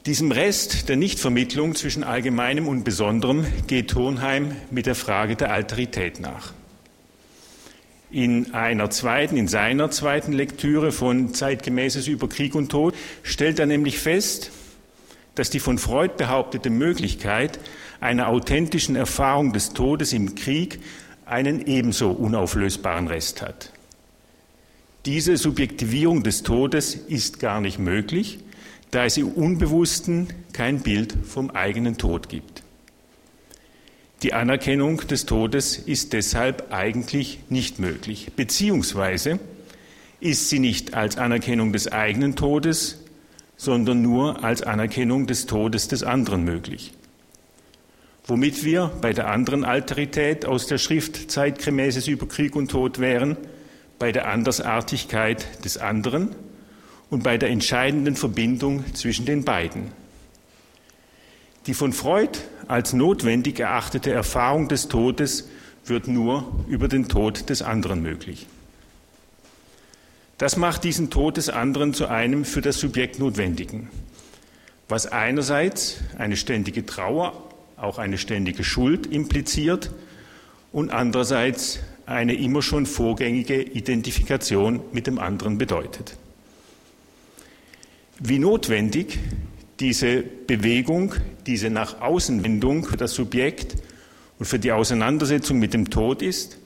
Diesem 0.06 0.32
Rest 0.32 0.90
der 0.90 0.96
Nichtvermittlung 0.96 1.76
zwischen 1.76 2.04
Allgemeinem 2.04 2.68
und 2.68 2.84
Besonderem 2.84 3.46
geht 3.68 3.92
Turnheim 3.92 4.56
mit 4.72 4.86
der 4.86 4.96
Frage 4.96 5.36
der 5.36 5.52
Alterität 5.52 6.20
nach 6.20 6.54
in 8.12 8.54
einer 8.54 8.90
zweiten, 8.90 9.38
in 9.38 9.48
seiner 9.48 9.90
zweiten 9.90 10.34
Lektüre 10.34 10.92
von 10.92 11.34
Zeitgemäßes 11.34 12.08
über 12.08 12.28
Krieg 12.28 12.56
und 12.56 12.70
Tod, 12.70 12.94
stellt 13.24 13.60
er 13.60 13.66
nämlich 13.66 14.00
fest, 14.00 14.52
dass 15.36 15.50
die 15.50 15.60
von 15.60 15.78
Freud 15.78 16.16
behauptete 16.18 16.70
Möglichkeit 16.70 17.60
einer 18.00 18.28
authentischen 18.28 18.96
Erfahrung 18.96 19.54
des 19.54 19.74
Todes 19.74 20.12
im 20.12 20.36
Krieg 20.36 20.80
einen 21.26 21.66
ebenso 21.66 22.12
unauflösbaren 22.12 23.08
Rest 23.08 23.42
hat. 23.42 23.72
Diese 25.06 25.38
Subjektivierung 25.38 26.24
des 26.24 26.44
Todes 26.44 26.96
ist 26.96 27.40
gar 27.40 27.62
nicht 27.62 27.80
möglich, 27.80 28.40
da 28.92 29.06
es 29.06 29.18
im 29.18 29.30
Unbewussten 29.30 30.28
kein 30.54 30.82
Bild 30.82 31.16
vom 31.26 31.50
eigenen 31.50 31.98
Tod 31.98 32.28
gibt. 32.28 32.61
Die 34.24 34.34
Anerkennung 34.34 34.98
des 35.08 35.26
Todes 35.26 35.78
ist 35.78 36.14
deshalb 36.14 36.72
eigentlich 36.72 37.40
nicht 37.50 37.80
möglich, 37.80 38.32
beziehungsweise 38.36 39.40
ist 40.20 40.50
sie 40.50 40.60
nicht 40.60 40.94
als 40.94 41.18
Anerkennung 41.18 41.74
des 41.74 41.92
eigenen 41.92 42.36
Todes, 42.36 43.00
sondern 43.58 44.04
nur 44.04 44.44
als 44.44 44.62
Anerkennung 44.62 45.26
des 45.26 45.48
Todes 45.48 45.88
des 45.88 46.04
anderen 46.04 46.44
möglich. 46.44 46.94
Womit 48.26 48.64
wir 48.64 48.92
bei 49.02 49.14
der 49.14 49.28
anderen 49.28 49.66
Alterität 49.66 50.46
aus 50.46 50.68
der 50.68 50.78
Schrift 50.78 51.32
Zeitgemäßes 51.32 52.08
über 52.08 52.28
Krieg 52.28 52.56
und 52.56 52.70
Tod 52.70 53.00
wären, 53.00 53.38
bei 53.98 54.12
der 54.12 54.28
Andersartigkeit 54.28 55.66
des 55.66 55.78
anderen 55.78 56.36
und 57.10 57.24
bei 57.24 57.40
der 57.40 57.50
entscheidenden 57.50 58.16
Verbindung 58.16 58.84
zwischen 58.94 59.26
den 59.26 59.44
beiden. 59.44 59.92
Die 61.68 61.74
von 61.74 61.94
Freud 61.94 62.40
als 62.72 62.94
notwendig 62.94 63.60
erachtete 63.60 64.12
Erfahrung 64.12 64.70
des 64.70 64.88
Todes 64.88 65.50
wird 65.84 66.08
nur 66.08 66.64
über 66.70 66.88
den 66.88 67.10
Tod 67.10 67.50
des 67.50 67.62
anderen 67.62 68.02
möglich. 68.02 68.48
Das 70.38 70.56
macht 70.56 70.86
diesen 70.86 71.10
Tod 71.10 71.36
des 71.36 71.50
anderen 71.50 71.94
zu 71.94 72.08
einem 72.08 72.46
für 72.46 72.62
das 72.62 72.80
Subjekt 72.80 73.20
Notwendigen, 73.20 73.90
was 74.88 75.06
einerseits 75.06 75.98
eine 76.18 76.38
ständige 76.38 76.86
Trauer, 76.86 77.34
auch 77.76 77.98
eine 77.98 78.18
ständige 78.18 78.64
Schuld 78.64 79.06
impliziert 79.06 79.92
und 80.72 80.92
andererseits 80.92 81.80
eine 82.06 82.36
immer 82.36 82.62
schon 82.62 82.86
vorgängige 82.86 83.62
Identifikation 83.62 84.80
mit 84.94 85.08
dem 85.08 85.20
anderen 85.20 85.58
bedeutet. 85.58 86.16
Wie 88.18 88.40
notwendig 88.40 89.20
diese 89.82 90.22
Bewegung, 90.22 91.16
diese 91.48 91.70
nach 91.72 92.02
Außenwendung 92.02 92.86
für 92.86 92.98
das 92.98 93.14
Subjekt 93.14 93.76
und 94.38 94.46
für 94.46 94.60
die 94.60 94.72
Auseinandersetzung 94.72 95.58
mit 95.58 95.74
dem 95.74 95.90
Tod 95.90 96.22
ist, 96.22 96.58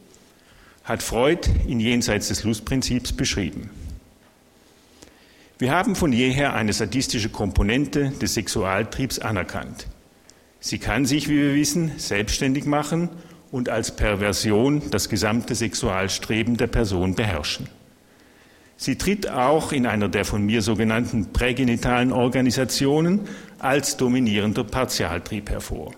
hat 0.84 1.01
Freud 1.01 1.50
in 1.65 1.79
Jenseits 1.79 2.27
des 2.27 2.43
Lustprinzips 2.43 3.13
beschrieben. 3.13 3.69
Wir 5.57 5.72
haben 5.72 5.95
von 5.95 6.12
jeher 6.12 6.53
eine 6.53 6.74
sadistische 6.74 7.29
Komponente 7.29 8.12
des 8.22 8.34
Sexualtriebs 8.34 9.19
anerkannt. 9.19 9.88
Sie 10.60 10.79
kann 10.79 11.05
sich, 11.05 11.29
wie 11.29 11.38
wir 11.38 11.55
wissen, 11.55 11.93
selbstständig 11.98 12.65
machen 12.65 13.10
und 13.50 13.69
als 13.69 13.95
Perversion 13.95 14.81
das 14.91 15.07
gesamte 15.07 15.55
Sexualstreben 15.55 16.57
der 16.57 16.67
Person 16.67 17.15
beherrschen. 17.15 17.69
Sie 18.77 18.98
tritt 18.98 19.29
auch 19.29 19.72
in 19.72 19.86
einer 19.86 20.10
der 20.10 20.25
von 20.25 20.46
mir 20.46 20.62
sogenannten 20.62 21.32
prägenitalen 21.32 22.12
Organisationen 22.12 23.22
als 23.58 23.98
dominierender 23.98 24.63
Partialtrieb 24.63 25.50
hervor. 25.50 25.94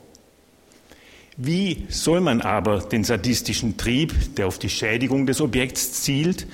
Wie 1.38 1.86
soll 1.90 2.22
man 2.22 2.42
aber 2.42 2.80
den 2.80 3.04
sadistischen 3.04 3.78
Trieb, 3.78 4.36
der 4.36 4.48
auf 4.48 4.60
die 4.60 4.70
Schädigung 4.70 5.26
des 5.26 5.42
Objekts 5.42 6.02
zielt, 6.04 6.48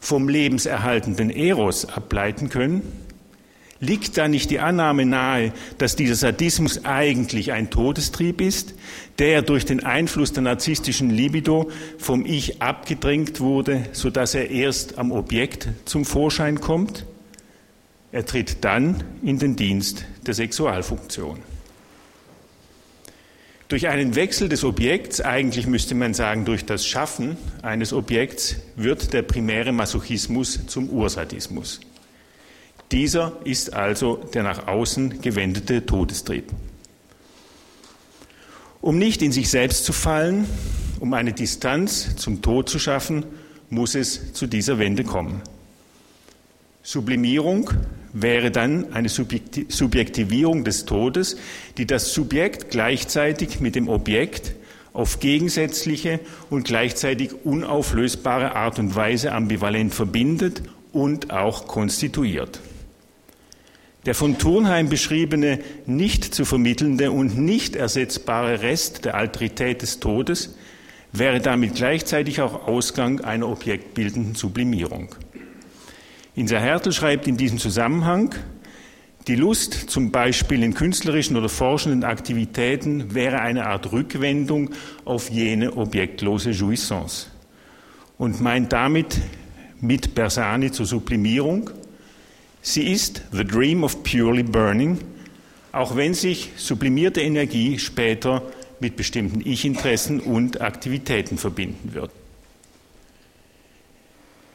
vom 0.00 0.28
lebenserhaltenden 0.28 1.30
Eros 1.30 1.86
ableiten 1.86 2.48
können? 2.48 2.82
Liegt 3.80 4.16
da 4.16 4.28
nicht 4.28 4.50
die 4.50 4.60
Annahme 4.60 5.04
nahe, 5.04 5.52
dass 5.78 5.96
dieser 5.96 6.14
Sadismus 6.14 6.84
eigentlich 6.84 7.52
ein 7.52 7.70
Todestrieb 7.70 8.40
ist, 8.40 8.74
der 9.18 9.42
durch 9.42 9.64
den 9.64 9.84
Einfluss 9.84 10.32
der 10.32 10.42
narzisstischen 10.42 11.10
Libido 11.10 11.70
vom 11.98 12.24
Ich 12.24 12.62
abgedrängt 12.62 13.40
wurde, 13.40 13.84
sodass 13.92 14.34
er 14.34 14.50
erst 14.50 14.98
am 14.98 15.12
Objekt 15.12 15.68
zum 15.84 16.04
Vorschein 16.04 16.60
kommt? 16.60 17.04
Er 18.12 18.24
tritt 18.24 18.58
dann 18.64 19.02
in 19.22 19.40
den 19.40 19.56
Dienst 19.56 20.04
der 20.24 20.34
Sexualfunktion. 20.34 21.40
Durch 23.66 23.88
einen 23.88 24.14
Wechsel 24.14 24.48
des 24.48 24.62
Objekts, 24.62 25.20
eigentlich 25.20 25.66
müsste 25.66 25.96
man 25.96 26.14
sagen 26.14 26.44
durch 26.44 26.64
das 26.64 26.86
Schaffen 26.86 27.36
eines 27.62 27.92
Objekts, 27.92 28.56
wird 28.76 29.12
der 29.12 29.22
primäre 29.22 29.72
Masochismus 29.72 30.66
zum 30.68 30.88
Ursadismus. 30.90 31.80
Dieser 32.94 33.32
ist 33.42 33.72
also 33.72 34.20
der 34.34 34.44
nach 34.44 34.68
außen 34.68 35.20
gewendete 35.20 35.84
Todestrieb. 35.84 36.44
Um 38.80 38.98
nicht 38.98 39.20
in 39.20 39.32
sich 39.32 39.50
selbst 39.50 39.84
zu 39.84 39.92
fallen, 39.92 40.46
um 41.00 41.12
eine 41.12 41.32
Distanz 41.32 42.14
zum 42.14 42.40
Tod 42.40 42.68
zu 42.68 42.78
schaffen, 42.78 43.24
muss 43.68 43.96
es 43.96 44.32
zu 44.34 44.46
dieser 44.46 44.78
Wende 44.78 45.02
kommen. 45.02 45.42
Sublimierung 46.84 47.68
wäre 48.12 48.52
dann 48.52 48.92
eine 48.92 49.08
Subjektivierung 49.08 50.62
des 50.62 50.86
Todes, 50.86 51.36
die 51.76 51.88
das 51.88 52.14
Subjekt 52.14 52.70
gleichzeitig 52.70 53.58
mit 53.58 53.74
dem 53.74 53.88
Objekt 53.88 54.54
auf 54.92 55.18
gegensätzliche 55.18 56.20
und 56.48 56.62
gleichzeitig 56.62 57.32
unauflösbare 57.42 58.54
Art 58.54 58.78
und 58.78 58.94
Weise 58.94 59.32
ambivalent 59.32 59.92
verbindet 59.92 60.62
und 60.92 61.32
auch 61.32 61.66
konstituiert. 61.66 62.60
Der 64.06 64.14
von 64.14 64.36
Turnheim 64.36 64.88
beschriebene 64.90 65.60
nicht 65.86 66.34
zu 66.34 66.44
vermittelnde 66.44 67.10
und 67.10 67.38
nicht 67.38 67.74
ersetzbare 67.74 68.60
Rest 68.60 69.06
der 69.06 69.14
Alterität 69.14 69.80
des 69.82 69.98
Todes 70.00 70.56
wäre 71.12 71.40
damit 71.40 71.76
gleichzeitig 71.76 72.40
auch 72.40 72.66
Ausgang 72.66 73.20
einer 73.20 73.48
objektbildenden 73.48 74.34
Sublimierung. 74.34 75.14
Insa 76.34 76.58
Hertel 76.58 76.92
schreibt 76.92 77.28
in 77.28 77.36
diesem 77.36 77.58
Zusammenhang, 77.58 78.34
die 79.26 79.36
Lust 79.36 79.72
zum 79.72 80.10
Beispiel 80.10 80.62
in 80.62 80.74
künstlerischen 80.74 81.36
oder 81.36 81.48
forschenden 81.48 82.04
Aktivitäten 82.04 83.14
wäre 83.14 83.40
eine 83.40 83.66
Art 83.66 83.90
Rückwendung 83.92 84.70
auf 85.06 85.30
jene 85.30 85.76
objektlose 85.76 86.50
Jouissance 86.50 87.28
und 88.18 88.42
meint 88.42 88.72
damit 88.72 89.18
mit 89.80 90.14
Bersani 90.14 90.72
zur 90.72 90.84
Sublimierung 90.84 91.70
Sie 92.66 92.90
ist 92.90 93.20
the 93.30 93.44
dream 93.44 93.84
of 93.84 94.02
purely 94.04 94.42
burning, 94.42 94.98
auch 95.70 95.96
wenn 95.96 96.14
sich 96.14 96.50
sublimierte 96.56 97.20
Energie 97.20 97.78
später 97.78 98.42
mit 98.80 98.96
bestimmten 98.96 99.42
Ich-Interessen 99.46 100.18
und 100.18 100.62
Aktivitäten 100.62 101.36
verbinden 101.36 101.92
wird. 101.92 102.10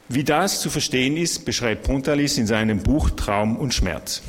Wie 0.08 0.24
das 0.24 0.60
zu 0.60 0.72
verstehen 0.72 1.18
ist, 1.18 1.46
beschreibt 1.46 1.84
Pontalis 1.84 2.40
in 2.40 2.48
seinem 2.48 2.82
Buch 2.82 3.12
Traum 3.12 3.56
und 3.58 3.76
Schmerz. 3.76 4.24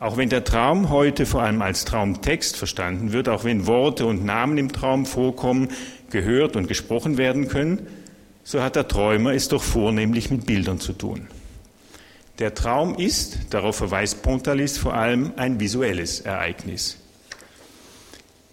Auch 0.00 0.16
wenn 0.16 0.28
der 0.28 0.42
Traum 0.42 0.90
heute 0.90 1.26
vor 1.26 1.42
allem 1.42 1.62
als 1.62 1.84
Traumtext 1.84 2.56
verstanden 2.56 3.12
wird, 3.12 3.28
auch 3.28 3.44
wenn 3.44 3.68
Worte 3.68 4.06
und 4.06 4.24
Namen 4.24 4.58
im 4.58 4.72
Traum 4.72 5.06
vorkommen, 5.06 5.68
gehört 6.10 6.56
und 6.56 6.66
gesprochen 6.66 7.16
werden 7.16 7.46
können, 7.46 7.86
so 8.42 8.60
hat 8.60 8.74
der 8.74 8.88
Träumer 8.88 9.34
es 9.34 9.46
doch 9.46 9.62
vornehmlich 9.62 10.32
mit 10.32 10.46
Bildern 10.46 10.80
zu 10.80 10.94
tun. 10.94 11.28
Der 12.40 12.54
Traum 12.54 12.96
ist, 12.96 13.38
darauf 13.50 13.76
verweist 13.76 14.22
Pontalis, 14.22 14.76
vor 14.76 14.94
allem 14.94 15.32
ein 15.36 15.60
visuelles 15.60 16.20
Ereignis. 16.20 16.96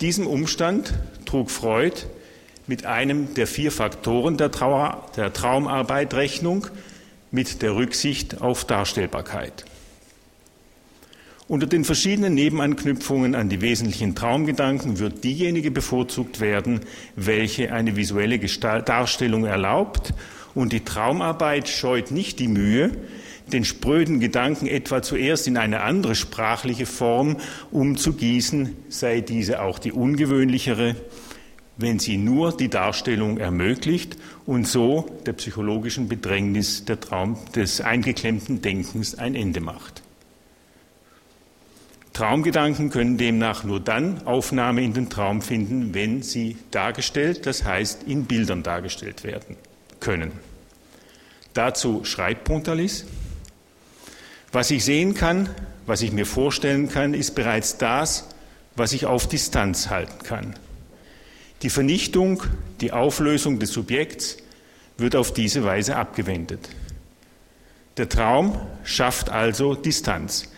Diesem 0.02 0.28
Umstand 0.28 0.94
trug 1.26 1.50
Freud 1.50 1.96
mit 2.68 2.86
einem 2.86 3.34
der 3.34 3.48
vier 3.48 3.72
Faktoren 3.72 4.38
der, 4.38 4.52
Trauer, 4.52 5.10
der 5.16 5.34
Traumarbeit 5.34 6.14
Rechnung, 6.14 6.68
mit 7.32 7.64
der 7.64 7.76
Rücksicht 7.76 8.42
auf 8.42 8.66
Darstellbarkeit. 8.66 9.66
Unter 11.48 11.66
den 11.66 11.84
verschiedenen 11.84 12.36
Nebenanknüpfungen 12.36 13.36
an 13.36 13.50
die 13.50 13.62
wesentlichen 13.62 14.16
Traumgedanken 14.16 15.00
wird 15.00 15.24
diejenige 15.24 15.72
bevorzugt 15.72 16.40
werden, 16.40 16.82
welche 17.16 17.74
eine 17.74 17.96
visuelle 17.96 18.38
Gestalt 18.38 18.90
Darstellung 18.90 19.46
erlaubt, 19.46 20.14
und 20.54 20.72
die 20.72 20.84
Traumarbeit 20.84 21.68
scheut 21.68 22.12
nicht 22.12 22.40
die 22.40 22.48
Mühe, 22.48 22.92
den 23.54 23.66
spröden 23.66 24.20
Gedanken 24.20 24.68
etwa 24.68 25.02
zuerst 25.02 25.48
in 25.48 25.58
eine 25.58 25.82
andere 25.82 26.16
sprachliche 26.16 26.86
Form 26.86 27.38
umzugießen, 27.72 28.76
sei 28.90 29.22
diese 29.22 29.62
auch 29.62 29.80
die 29.80 29.92
ungewöhnlichere, 29.92 30.96
wenn 31.78 32.00
sie 32.00 32.18
nur 32.18 32.56
die 32.56 32.70
Darstellung 32.70 33.38
ermöglicht 33.38 34.18
und 34.46 34.68
so 34.68 35.10
der 35.26 35.34
psychologischen 35.34 36.08
Bedrängnis 36.08 36.86
der 36.86 37.00
Traum, 37.00 37.38
des 37.56 37.82
eingeklemmten 37.82 38.62
Denkens 38.62 39.16
ein 39.16 39.36
Ende 39.36 39.62
macht. 39.62 40.02
Traumgedanken 42.14 42.90
können 42.90 43.18
demnach 43.18 43.64
nur 43.64 43.80
dann 43.80 44.28
Aufnahme 44.28 44.84
in 44.84 44.94
den 44.94 45.10
Traum 45.10 45.42
finden, 45.42 45.94
wenn 45.94 46.22
sie 46.22 46.58
dargestellt, 46.70 47.46
das 47.46 47.64
heißt 47.64 48.04
in 48.04 48.26
Bildern 48.26 48.64
dargestellt 48.64 49.24
werden 49.24 49.56
können. 50.00 50.34
Dazu 51.54 52.04
schreibt 52.04 52.44
Pontalis, 52.44 53.06
was 54.52 54.72
ich 54.72 54.84
sehen 54.84 55.14
kann, 55.14 55.50
was 55.86 56.02
ich 56.02 56.12
mir 56.12 56.26
vorstellen 56.26 56.90
kann, 56.90 57.14
ist 57.14 57.36
bereits 57.36 57.78
das, 57.78 58.28
was 58.76 58.94
ich 58.94 59.06
auf 59.06 59.28
Distanz 59.28 59.90
halten 59.90 60.24
kann. 60.24 60.56
Die 61.62 61.70
Vernichtung, 61.70 62.44
die 62.82 62.92
Auflösung 62.92 63.60
des 63.60 63.72
Subjekts 63.72 64.38
wird 64.98 65.16
auf 65.16 65.34
diese 65.34 65.64
Weise 65.64 65.96
abgewendet. 65.96 66.70
Der 67.98 68.10
Traum 68.10 68.60
schafft 68.84 69.30
also 69.30 69.76
Distanz. 69.76 70.50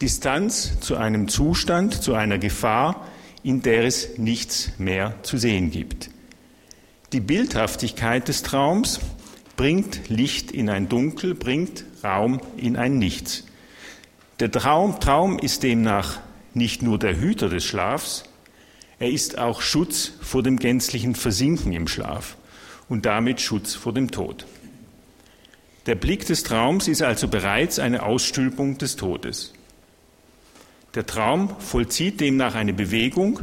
Distanz 0.00 0.80
zu 0.80 0.96
einem 0.96 1.28
Zustand, 1.28 2.02
zu 2.02 2.14
einer 2.14 2.38
Gefahr, 2.38 3.06
in 3.42 3.62
der 3.62 3.84
es 3.84 4.18
nichts 4.18 4.70
mehr 4.78 5.14
zu 5.22 5.38
sehen 5.38 5.70
gibt. 5.70 6.10
Die 7.12 7.20
Bildhaftigkeit 7.20 8.28
des 8.28 8.42
Traums 8.42 9.00
bringt 9.56 10.08
Licht 10.08 10.50
in 10.50 10.68
ein 10.68 10.88
Dunkel, 10.88 11.34
bringt 11.34 11.84
Raum 12.04 12.40
in 12.56 12.76
ein 12.76 12.98
Nichts. 12.98 13.44
Der 14.40 14.50
Traum, 14.50 15.00
Traum 15.00 15.38
ist 15.38 15.62
demnach 15.62 16.20
nicht 16.54 16.82
nur 16.82 16.98
der 16.98 17.18
Hüter 17.18 17.48
des 17.48 17.64
Schlafs, 17.64 18.24
er 18.98 19.10
ist 19.10 19.38
auch 19.38 19.60
Schutz 19.60 20.12
vor 20.20 20.42
dem 20.42 20.58
gänzlichen 20.58 21.14
Versinken 21.14 21.72
im 21.72 21.86
Schlaf 21.86 22.36
und 22.88 23.06
damit 23.06 23.40
Schutz 23.40 23.74
vor 23.74 23.92
dem 23.92 24.10
Tod. 24.10 24.46
Der 25.86 25.94
Blick 25.94 26.26
des 26.26 26.42
Traums 26.42 26.88
ist 26.88 27.02
also 27.02 27.28
bereits 27.28 27.78
eine 27.78 28.02
Ausstülpung 28.02 28.76
des 28.78 28.96
Todes. 28.96 29.54
Der 30.94 31.06
Traum 31.06 31.54
vollzieht 31.60 32.20
demnach 32.20 32.54
eine 32.54 32.72
Bewegung, 32.72 33.40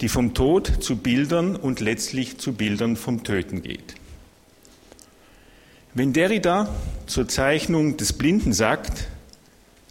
die 0.00 0.08
vom 0.08 0.34
Tod 0.34 0.82
zu 0.82 0.96
Bildern 0.96 1.56
und 1.56 1.80
letztlich 1.80 2.38
zu 2.38 2.52
Bildern 2.52 2.96
vom 2.96 3.24
Töten 3.24 3.62
geht. 3.62 3.94
Wenn 5.94 6.14
Derrida 6.14 6.74
zur 7.06 7.28
Zeichnung 7.28 7.98
des 7.98 8.14
Blinden 8.14 8.54
sagt, 8.54 9.08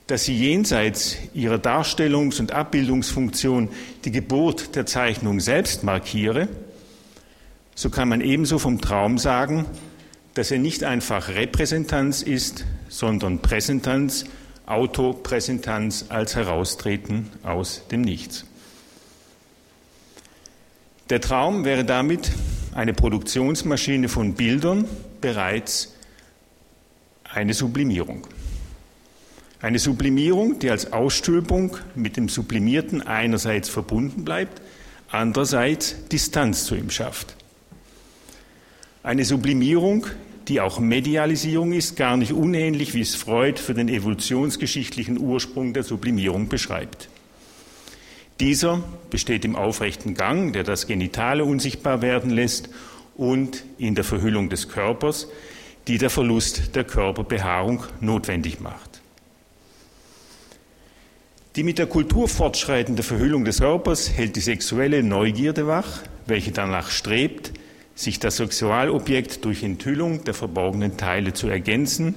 dass 0.08 0.26
sie 0.26 0.36
jenseits 0.36 1.16
ihrer 1.36 1.58
Darstellungs- 1.58 2.40
und 2.40 2.54
Abbildungsfunktion 2.54 3.70
die 4.04 4.12
Geburt 4.12 4.76
der 4.76 4.88
Zeichnung 4.88 5.40
selbst 5.40 5.84
markiere, 5.84 6.48
so 7.76 7.92
kann 7.92 8.10
man 8.10 8.22
ebenso 8.22 8.58
vom 8.58 8.82
Traum 8.82 9.20
sagen, 9.20 9.66
dass 10.34 10.50
er 10.50 10.58
nicht 10.58 10.84
einfach 10.84 11.30
Repräsentanz 11.30 12.24
ist, 12.24 12.66
sondern 12.90 13.44
Präsentanz, 13.44 14.26
Autopräsentanz 14.66 16.06
als 16.10 16.36
Heraustreten 16.36 17.30
aus 17.44 17.84
dem 17.92 18.02
Nichts. 18.02 18.46
Der 21.12 21.22
Traum 21.22 21.64
wäre 21.64 21.86
damit 21.86 22.32
eine 22.74 22.94
Produktionsmaschine 22.94 24.10
von 24.10 24.34
Bildern, 24.34 24.88
bereits 25.22 25.94
eine 27.24 27.54
Sublimierung. 27.54 28.28
Eine 29.62 29.80
Sublimierung, 29.80 30.60
die 30.60 30.72
als 30.72 30.92
Ausstülpung 30.92 31.78
mit 31.96 32.18
dem 32.18 32.30
Sublimierten 32.30 33.02
einerseits 33.02 33.70
verbunden 33.70 34.26
bleibt, 34.26 34.62
andererseits 35.10 36.08
Distanz 36.08 36.66
zu 36.66 36.76
ihm 36.76 36.90
schafft. 36.90 37.36
Eine 39.04 39.24
Sublimierung, 39.24 40.08
die 40.48 40.62
auch 40.62 40.80
Medialisierung 40.80 41.74
ist, 41.74 41.96
gar 41.96 42.18
nicht 42.18 42.34
unähnlich, 42.34 42.94
wie 42.94 43.02
es 43.02 43.16
Freud 43.16 43.60
für 43.60 43.74
den 43.74 43.88
evolutionsgeschichtlichen 43.88 45.20
Ursprung 45.20 45.74
der 45.74 45.84
Sublimierung 45.84 46.50
beschreibt. 46.50 47.08
Dieser 48.40 48.84
besteht 49.12 49.46
im 49.46 49.56
aufrechten 49.56 50.16
Gang, 50.16 50.54
der 50.54 50.64
das 50.64 50.88
Genitale 50.88 51.46
unsichtbar 51.46 52.02
werden 52.02 52.32
lässt, 52.32 52.70
und 53.22 53.66
in 53.78 53.94
der 53.94 54.04
Verhüllung 54.04 54.50
des 54.50 54.68
Körpers, 54.68 55.28
die 55.88 56.00
der 56.00 56.10
Verlust 56.10 56.76
der 56.76 56.84
Körperbehaarung 56.84 57.84
notwendig 58.00 58.60
macht. 58.62 59.00
Die 61.56 61.62
mit 61.62 61.78
der 61.78 61.86
Kultur 61.86 62.28
fortschreitende 62.28 63.04
Verhüllung 63.04 63.46
des 63.46 63.60
Körpers 63.60 64.10
hält 64.10 64.38
die 64.38 64.42
sexuelle 64.42 65.04
Neugierde 65.04 65.68
wach, 65.68 66.02
welche 66.26 66.52
danach 66.52 66.90
strebt, 66.90 67.52
sich 67.94 68.18
das 68.18 68.38
Sexualobjekt 68.38 69.46
durch 69.46 69.62
Enthüllung 69.62 70.24
der 70.24 70.34
verborgenen 70.34 70.98
Teile 70.98 71.34
zu 71.34 71.48
ergänzen, 71.48 72.16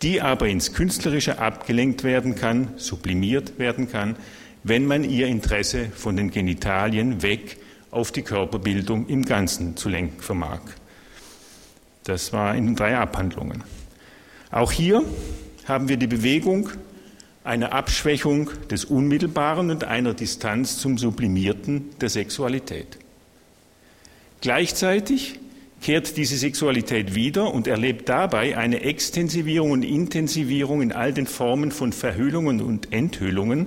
die 0.00 0.22
aber 0.22 0.48
ins 0.48 0.72
Künstlerische 0.72 1.40
abgelenkt 1.40 2.04
werden 2.04 2.36
kann, 2.36 2.68
sublimiert 2.76 3.58
werden 3.58 3.92
kann, 3.92 4.16
wenn 4.64 4.86
man 4.86 5.04
ihr 5.04 5.26
Interesse 5.26 5.90
von 5.94 6.16
den 6.16 6.30
Genitalien 6.30 7.20
weg 7.20 7.58
auf 7.92 8.10
die 8.10 8.22
Körperbildung 8.22 9.06
im 9.06 9.24
Ganzen 9.24 9.76
zu 9.76 9.88
lenken 9.88 10.20
vermag. 10.20 10.60
Das 12.04 12.32
war 12.32 12.56
in 12.56 12.74
drei 12.74 12.96
Abhandlungen. 12.96 13.62
Auch 14.50 14.72
hier 14.72 15.04
haben 15.66 15.88
wir 15.88 15.96
die 15.96 16.08
Bewegung 16.08 16.70
einer 17.44 17.72
Abschwächung 17.72 18.50
des 18.70 18.84
Unmittelbaren 18.84 19.70
und 19.70 19.84
einer 19.84 20.14
Distanz 20.14 20.78
zum 20.78 20.98
Sublimierten 20.98 21.90
der 22.00 22.08
Sexualität. 22.08 22.98
Gleichzeitig 24.40 25.38
kehrt 25.80 26.16
diese 26.16 26.36
Sexualität 26.36 27.14
wieder 27.14 27.52
und 27.52 27.66
erlebt 27.66 28.08
dabei 28.08 28.56
eine 28.56 28.82
Extensivierung 28.82 29.72
und 29.72 29.82
Intensivierung 29.82 30.80
in 30.80 30.92
all 30.92 31.12
den 31.12 31.26
Formen 31.26 31.72
von 31.72 31.92
Verhüllungen 31.92 32.60
und 32.60 32.92
Enthüllungen, 32.92 33.66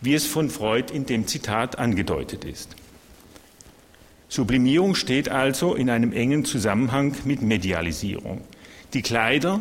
wie 0.00 0.14
es 0.14 0.26
von 0.26 0.48
Freud 0.48 0.92
in 0.92 1.06
dem 1.06 1.26
Zitat 1.26 1.78
angedeutet 1.78 2.44
ist. 2.44 2.76
Sublimierung 4.34 4.96
steht 4.96 5.28
also 5.28 5.76
in 5.76 5.88
einem 5.88 6.12
engen 6.12 6.44
Zusammenhang 6.44 7.14
mit 7.24 7.40
Medialisierung. 7.40 8.40
Die 8.92 9.00
Kleider 9.00 9.60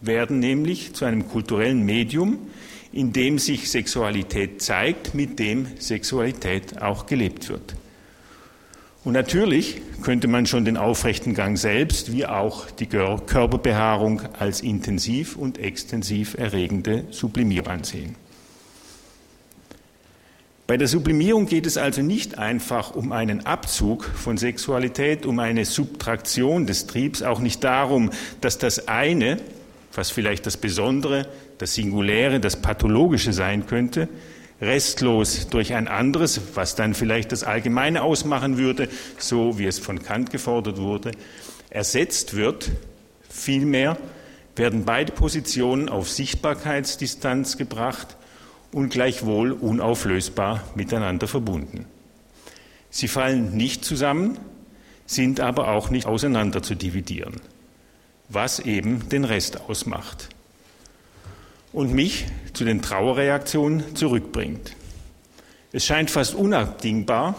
werden 0.00 0.38
nämlich 0.38 0.94
zu 0.94 1.04
einem 1.04 1.28
kulturellen 1.28 1.84
Medium, 1.84 2.38
in 2.94 3.12
dem 3.12 3.38
sich 3.38 3.70
Sexualität 3.70 4.62
zeigt, 4.62 5.14
mit 5.14 5.38
dem 5.38 5.66
Sexualität 5.78 6.80
auch 6.80 7.04
gelebt 7.04 7.50
wird. 7.50 7.76
Und 9.04 9.12
natürlich 9.12 9.82
könnte 10.00 10.28
man 10.28 10.46
schon 10.46 10.64
den 10.64 10.78
aufrechten 10.78 11.34
Gang 11.34 11.58
selbst 11.58 12.10
wie 12.10 12.24
auch 12.24 12.70
die 12.70 12.86
Körperbehaarung 12.86 14.22
als 14.38 14.62
intensiv 14.62 15.36
und 15.36 15.58
extensiv 15.58 16.38
erregende 16.38 17.04
Sublimierung 17.10 17.68
ansehen. 17.68 18.25
Bei 20.66 20.76
der 20.76 20.88
Sublimierung 20.88 21.46
geht 21.46 21.64
es 21.64 21.76
also 21.76 22.02
nicht 22.02 22.38
einfach 22.38 22.96
um 22.96 23.12
einen 23.12 23.46
Abzug 23.46 24.04
von 24.04 24.36
Sexualität, 24.36 25.24
um 25.24 25.38
eine 25.38 25.64
Subtraktion 25.64 26.66
des 26.66 26.88
Triebs, 26.88 27.22
auch 27.22 27.38
nicht 27.38 27.62
darum, 27.62 28.10
dass 28.40 28.58
das 28.58 28.88
eine, 28.88 29.36
was 29.94 30.10
vielleicht 30.10 30.44
das 30.44 30.56
Besondere, 30.56 31.28
das 31.58 31.74
Singuläre, 31.74 32.40
das 32.40 32.56
Pathologische 32.56 33.32
sein 33.32 33.66
könnte, 33.66 34.08
restlos 34.60 35.46
durch 35.50 35.72
ein 35.72 35.86
anderes, 35.86 36.40
was 36.54 36.74
dann 36.74 36.94
vielleicht 36.94 37.30
das 37.30 37.44
Allgemeine 37.44 38.02
ausmachen 38.02 38.58
würde, 38.58 38.88
so 39.18 39.60
wie 39.60 39.66
es 39.66 39.78
von 39.78 40.02
Kant 40.02 40.32
gefordert 40.32 40.78
wurde, 40.78 41.12
ersetzt 41.70 42.34
wird. 42.34 42.72
Vielmehr 43.30 43.98
werden 44.56 44.84
beide 44.84 45.12
Positionen 45.12 45.88
auf 45.88 46.10
Sichtbarkeitsdistanz 46.10 47.56
gebracht 47.56 48.16
und 48.72 48.90
gleichwohl 48.90 49.52
unauflösbar 49.52 50.62
miteinander 50.74 51.28
verbunden. 51.28 51.86
Sie 52.90 53.08
fallen 53.08 53.56
nicht 53.56 53.84
zusammen, 53.84 54.38
sind 55.06 55.40
aber 55.40 55.68
auch 55.68 55.90
nicht 55.90 56.06
auseinander 56.06 56.62
zu 56.62 56.74
dividieren, 56.74 57.40
was 58.28 58.58
eben 58.58 59.08
den 59.08 59.24
Rest 59.24 59.60
ausmacht 59.68 60.28
und 61.72 61.92
mich 61.92 62.26
zu 62.54 62.64
den 62.64 62.82
Trauerreaktionen 62.82 63.94
zurückbringt. 63.94 64.74
Es 65.72 65.84
scheint 65.84 66.10
fast 66.10 66.34
unabdingbar, 66.34 67.34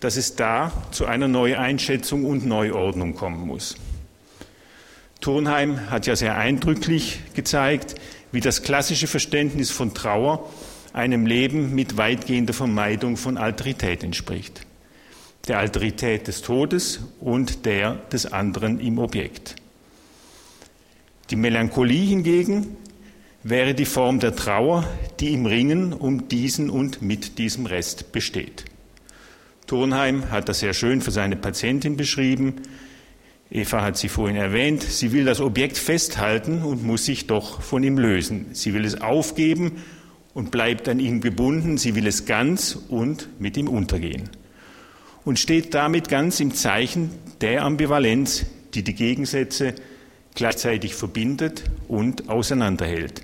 dass 0.00 0.16
es 0.16 0.34
da 0.34 0.72
zu 0.90 1.06
einer 1.06 1.28
Neueinschätzung 1.28 2.24
und 2.24 2.44
Neuordnung 2.44 3.14
kommen 3.14 3.46
muss. 3.46 3.76
Turnheim 5.20 5.88
hat 5.90 6.08
ja 6.08 6.16
sehr 6.16 6.36
eindrücklich 6.36 7.20
gezeigt, 7.34 7.94
wie 8.32 8.40
das 8.40 8.62
klassische 8.62 9.06
Verständnis 9.06 9.70
von 9.70 9.94
Trauer 9.94 10.50
einem 10.92 11.26
Leben 11.26 11.74
mit 11.74 11.96
weitgehender 11.96 12.52
Vermeidung 12.52 13.16
von 13.16 13.36
Alterität 13.38 14.02
entspricht. 14.02 14.66
Der 15.48 15.58
Alterität 15.58 16.28
des 16.28 16.42
Todes 16.42 17.00
und 17.20 17.64
der 17.66 17.94
des 18.12 18.26
anderen 18.26 18.80
im 18.80 18.98
Objekt. 18.98 19.56
Die 21.30 21.36
Melancholie 21.36 22.06
hingegen 22.06 22.76
wäre 23.42 23.74
die 23.74 23.86
Form 23.86 24.20
der 24.20 24.36
Trauer, 24.36 24.86
die 25.18 25.32
im 25.32 25.46
Ringen 25.46 25.92
um 25.92 26.28
diesen 26.28 26.70
und 26.70 27.02
mit 27.02 27.38
diesem 27.38 27.66
Rest 27.66 28.12
besteht. 28.12 28.64
Turnheim 29.66 30.30
hat 30.30 30.48
das 30.48 30.60
sehr 30.60 30.74
schön 30.74 31.00
für 31.00 31.10
seine 31.10 31.36
Patientin 31.36 31.96
beschrieben. 31.96 32.56
Eva 33.52 33.82
hat 33.82 33.98
sie 33.98 34.08
vorhin 34.08 34.36
erwähnt. 34.36 34.82
Sie 34.82 35.12
will 35.12 35.24
das 35.24 35.40
Objekt 35.40 35.76
festhalten 35.76 36.62
und 36.62 36.82
muss 36.82 37.04
sich 37.04 37.26
doch 37.26 37.60
von 37.60 37.84
ihm 37.84 37.98
lösen. 37.98 38.46
Sie 38.52 38.72
will 38.72 38.84
es 38.84 39.00
aufgeben 39.00 39.82
und 40.32 40.50
bleibt 40.50 40.88
an 40.88 40.98
ihm 40.98 41.20
gebunden. 41.20 41.76
Sie 41.76 41.94
will 41.94 42.06
es 42.06 42.24
ganz 42.24 42.78
und 42.88 43.28
mit 43.38 43.56
ihm 43.56 43.68
untergehen. 43.68 44.30
Und 45.24 45.38
steht 45.38 45.74
damit 45.74 46.08
ganz 46.08 46.40
im 46.40 46.54
Zeichen 46.54 47.10
der 47.40 47.62
Ambivalenz, 47.62 48.46
die 48.74 48.82
die 48.82 48.94
Gegensätze 48.94 49.74
gleichzeitig 50.34 50.94
verbindet 50.94 51.64
und 51.88 52.30
auseinanderhält 52.30 53.22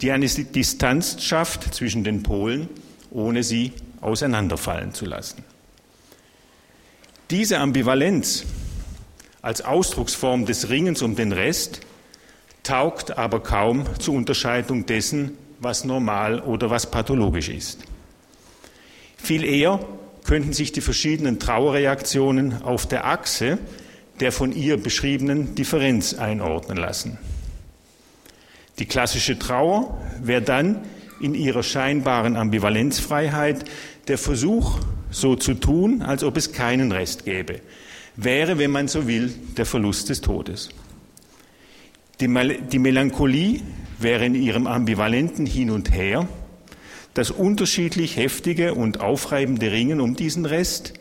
die 0.00 0.12
eine 0.12 0.26
Distanz 0.26 1.22
schafft 1.22 1.74
zwischen 1.74 2.04
den 2.04 2.22
Polen, 2.22 2.68
ohne 3.10 3.42
sie 3.42 3.72
auseinanderfallen 4.00 4.92
zu 4.92 5.06
lassen. 5.06 5.42
Diese 7.30 7.58
Ambivalenz 7.58 8.44
als 9.46 9.64
Ausdrucksform 9.64 10.44
des 10.44 10.70
Ringens 10.70 11.02
um 11.02 11.14
den 11.14 11.30
Rest 11.30 11.80
taugt 12.64 13.16
aber 13.16 13.40
kaum 13.40 13.84
zur 14.00 14.14
Unterscheidung 14.14 14.86
dessen, 14.86 15.38
was 15.60 15.84
normal 15.84 16.40
oder 16.40 16.68
was 16.68 16.90
pathologisch 16.90 17.48
ist. 17.48 17.78
Viel 19.16 19.44
eher 19.44 19.78
könnten 20.24 20.52
sich 20.52 20.72
die 20.72 20.80
verschiedenen 20.80 21.38
Trauerreaktionen 21.38 22.64
auf 22.64 22.86
der 22.88 23.06
Achse 23.06 23.58
der 24.18 24.32
von 24.32 24.50
ihr 24.50 24.78
beschriebenen 24.78 25.54
Differenz 25.54 26.14
einordnen 26.14 26.78
lassen. 26.78 27.18
Die 28.80 28.86
klassische 28.86 29.38
Trauer 29.38 29.96
wäre 30.20 30.42
dann 30.42 30.80
in 31.20 31.34
ihrer 31.34 31.62
scheinbaren 31.62 32.34
Ambivalenzfreiheit 32.36 33.64
der 34.08 34.18
Versuch, 34.18 34.80
so 35.10 35.36
zu 35.36 35.54
tun, 35.54 36.02
als 36.02 36.24
ob 36.24 36.36
es 36.36 36.52
keinen 36.52 36.90
Rest 36.90 37.24
gäbe. 37.24 37.60
Wäre, 38.16 38.58
wenn 38.58 38.70
man 38.70 38.88
so 38.88 39.06
will, 39.06 39.32
der 39.56 39.66
Verlust 39.66 40.08
des 40.08 40.22
Todes. 40.22 40.70
Die, 42.20 42.28
die 42.72 42.78
Melancholie 42.78 43.60
wäre 43.98 44.24
in 44.24 44.34
ihrem 44.34 44.66
ambivalenten 44.66 45.44
Hin 45.44 45.70
und 45.70 45.92
Her, 45.92 46.26
das 47.12 47.30
unterschiedlich 47.30 48.16
heftige 48.16 48.74
und 48.74 49.00
aufreibende 49.00 49.70
Ringen 49.70 50.00
um 50.00 50.16
diesen 50.16 50.46
Rest, 50.46 50.94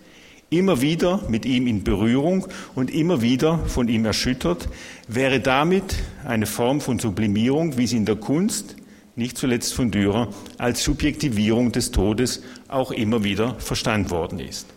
immer 0.49 0.82
wieder 0.82 1.23
mit 1.30 1.45
ihm 1.45 1.67
in 1.67 1.84
Berührung 1.84 2.47
und 2.75 2.93
immer 2.93 3.21
wieder 3.21 3.60
von 3.65 3.88
ihm 3.88 4.06
erschüttert, 4.06 4.69
wäre 5.08 5.39
damit 5.39 5.95
eine 6.25 6.45
Form 6.45 6.82
von 6.82 6.99
Sublimierung, 6.99 7.78
wie 7.78 7.88
sie 7.88 7.97
in 7.97 8.06
der 8.06 8.17
Kunst, 8.17 8.75
nicht 9.15 9.38
zuletzt 9.38 9.73
von 9.73 9.91
Dürer, 9.91 10.30
als 10.58 10.84
Subjektivierung 10.84 11.71
des 11.71 11.91
Todes 11.91 12.43
auch 12.67 12.91
immer 12.91 13.23
wieder 13.23 13.56
verstanden 13.60 14.12
worden 14.12 14.39
ist. 14.39 14.75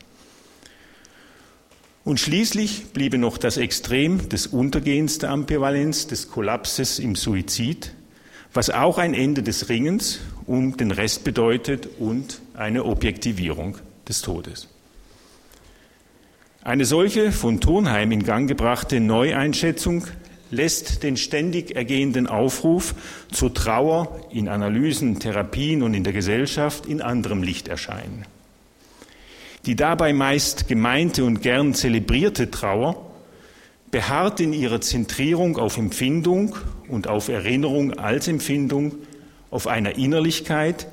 Und 2.09 2.19
schließlich 2.19 2.87
bliebe 2.95 3.19
noch 3.19 3.37
das 3.37 3.59
Extrem 3.59 4.31
des 4.31 4.47
Untergehens 4.47 5.19
der 5.19 5.29
Ambivalenz, 5.29 6.07
des 6.07 6.31
Kollapses 6.31 6.99
im 6.99 7.17
Suizid, 7.17 7.93
was 8.55 8.71
auch 8.71 8.97
ein 8.97 9.13
Ende 9.13 9.43
des 9.43 9.69
Ringens 9.69 10.21
um 10.47 10.75
den 10.79 10.91
Rest 10.91 11.23
bedeutet 11.25 11.87
und 11.99 12.41
eine 12.55 12.87
Objektivierung 12.87 13.77
des 14.09 14.23
Todes. 14.23 14.69
Eine 16.63 16.87
solche 16.87 17.31
von 17.31 17.61
Turnheim 17.61 18.11
in 18.11 18.25
Gang 18.25 18.49
gebrachte 18.49 19.01
Neueinschätzung 19.01 20.07
lässt 20.51 21.03
den 21.03 21.19
ständig 21.19 21.77
ergehenden 21.77 22.27
Aufruf 22.27 22.95
zur 23.31 23.53
Trauer 23.53 24.19
in 24.31 24.49
Analysen, 24.49 25.19
Therapien 25.19 25.83
und 25.83 25.93
in 25.93 26.05
der 26.05 26.15
Gesellschaft 26.15 26.87
in 26.87 27.03
anderem 27.03 27.43
Licht 27.43 27.69
erscheinen. 27.69 28.25
Die 29.69 29.77
dabei 29.77 30.15
meist 30.15 30.67
gemeinte 30.67 31.25
und 31.25 31.43
gern 31.43 31.75
zelebrierte 31.75 32.51
Trauer 32.51 33.05
beharrt 33.91 34.41
in 34.41 34.55
ihrer 34.55 34.81
Zentrierung 34.81 35.59
auf 35.59 35.77
Empfindung 35.77 36.57
und 36.89 37.07
auf 37.07 37.29
Erinnerung 37.29 37.93
als 37.93 38.29
Empfindung, 38.29 38.95
auf 39.51 39.67
einer 39.67 39.99
Innerlichkeit, 39.99 40.87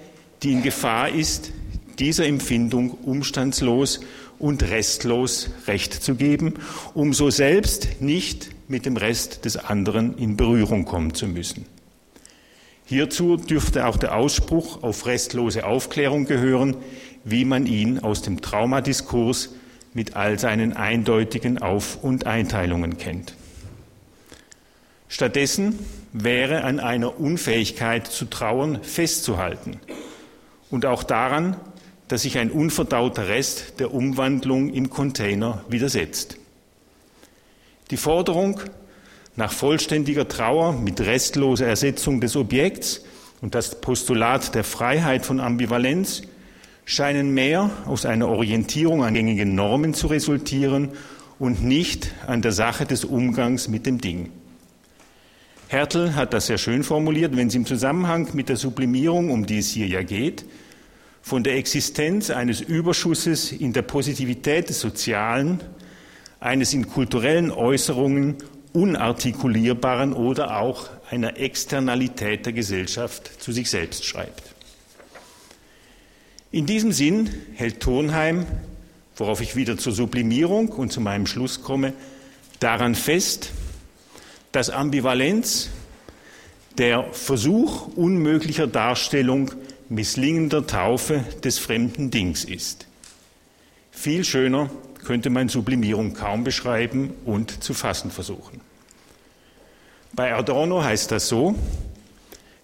die 0.44 0.52
in 0.52 0.62
Gefahr 0.62 1.08
ist, 1.08 1.54
dieser 2.00 2.26
Empfindung 2.26 2.92
umstandslos 2.92 4.02
und 4.40 4.62
restlos 4.64 5.52
Recht 5.68 5.94
zu 5.94 6.16
geben, 6.16 6.56
um 6.94 7.14
so 7.14 7.30
selbst 7.30 8.02
nicht 8.02 8.50
mit 8.68 8.86
dem 8.86 8.98
Rest 8.98 9.46
des 9.46 9.56
anderen 9.56 10.18
in 10.18 10.36
Berührung 10.36 10.84
kommen 10.84 11.14
zu 11.14 11.28
müssen. 11.28 11.66
Hierzu 12.88 13.38
dürfte 13.38 13.88
auch 13.88 13.98
der 13.98 14.16
Ausspruch 14.16 14.84
auf 14.84 15.08
restlose 15.08 15.66
Aufklärung 15.66 16.26
gehören, 16.26 16.76
wie 17.26 17.44
man 17.44 17.66
ihn 17.66 18.00
aus 18.00 18.22
dem 18.22 18.42
Traumadiskurs 18.42 19.50
mit 19.94 20.16
all 20.16 20.40
seinen 20.40 20.74
eindeutigen 20.74 21.58
Auf- 21.62 22.02
und 22.02 22.26
Einteilungen 22.26 22.98
kennt. 22.98 23.34
Stattdessen 25.10 25.80
wäre 26.14 26.64
an 26.64 26.80
einer 26.80 27.20
Unfähigkeit 27.20 28.08
zu 28.08 28.26
trauern 28.26 28.80
festzuhalten 28.84 29.80
und 30.70 30.86
auch 30.86 31.04
daran, 31.04 31.58
dass 32.08 32.22
sich 32.22 32.38
ein 32.38 32.52
unverdauter 32.52 33.28
Rest 33.28 33.80
der 33.80 33.94
Umwandlung 33.94 34.70
im 34.70 34.90
Container 34.90 35.66
widersetzt. 35.68 36.38
Die 37.92 37.98
Forderung 37.98 38.60
nach 39.36 39.52
vollständiger 39.52 40.28
Trauer 40.28 40.74
mit 40.74 41.02
restloser 41.02 41.68
Ersetzung 41.68 42.22
des 42.22 42.36
Objekts 42.36 43.04
und 43.42 43.56
das 43.56 43.82
Postulat 43.82 44.54
der 44.56 44.64
Freiheit 44.64 45.26
von 45.26 45.40
Ambivalenz 45.40 46.24
scheinen 46.86 47.34
mehr 47.34 47.72
aus 47.86 48.06
einer 48.06 48.30
Orientierung 48.30 49.04
an 49.04 49.16
gängigen 49.16 49.56
Normen 49.56 49.94
zu 49.94 50.08
resultieren 50.08 50.90
und 51.40 51.64
nicht 51.64 52.14
an 52.28 52.42
der 52.42 52.52
Sache 52.52 52.86
des 52.86 53.04
Umgangs 53.04 53.68
mit 53.68 53.86
dem 53.86 54.00
Ding. 54.00 54.32
Hertel 55.68 56.16
hat 56.16 56.34
das 56.34 56.46
sehr 56.46 56.60
schön 56.60 56.84
formuliert, 56.84 57.36
wenn 57.36 57.48
es 57.48 57.56
im 57.56 57.66
Zusammenhang 57.66 58.30
mit 58.34 58.50
der 58.50 58.56
Sublimierung, 58.56 59.32
um 59.32 59.46
die 59.46 59.58
es 59.58 59.70
hier 59.70 59.88
ja 59.88 60.04
geht, 60.04 60.46
von 61.22 61.44
der 61.44 61.58
Existenz 61.58 62.30
eines 62.30 62.62
Überschusses 62.62 63.52
in 63.52 63.74
der 63.74 63.82
Positivität 63.82 64.70
des 64.70 64.80
Sozialen, 64.80 65.60
eines 66.40 66.74
in 66.74 66.88
kulturellen 66.88 67.50
Äußerungen 67.50 68.36
unartikulierbaren 68.74 70.14
oder 70.14 70.60
auch 70.60 70.90
einer 71.10 71.38
Externalität 71.38 72.46
der 72.46 72.54
Gesellschaft 72.54 73.42
zu 73.42 73.52
sich 73.52 73.70
selbst 73.70 74.06
schreibt. 74.06 74.55
In 76.56 76.66
diesem 76.66 76.94
Sinn 76.94 77.30
hält 77.56 77.82
Turnheim, 77.82 78.46
worauf 79.18 79.42
ich 79.42 79.58
wieder 79.58 79.78
zur 79.78 79.92
Sublimierung 79.92 80.70
und 80.70 80.90
zu 80.90 81.02
meinem 81.02 81.28
Schluss 81.28 81.64
komme, 81.64 81.92
daran 82.62 82.96
fest, 82.96 83.52
dass 84.54 84.70
Ambivalenz 84.70 85.68
der 86.78 87.12
Versuch 87.12 87.90
unmöglicher 87.98 88.68
Darstellung 88.68 89.52
misslingender 89.90 90.66
Taufe 90.66 91.26
des 91.44 91.60
fremden 91.60 92.10
Dings 92.10 92.46
ist. 92.46 92.88
Viel 93.92 94.24
schöner 94.24 94.70
könnte 95.04 95.30
man 95.30 95.50
Sublimierung 95.50 96.14
kaum 96.14 96.46
beschreiben 96.46 97.14
und 97.26 97.66
zu 97.66 97.74
fassen 97.74 98.12
versuchen. 98.12 98.62
Bei 100.14 100.34
Adorno 100.34 100.82
heißt 100.82 101.12
das 101.12 101.28
so, 101.28 101.56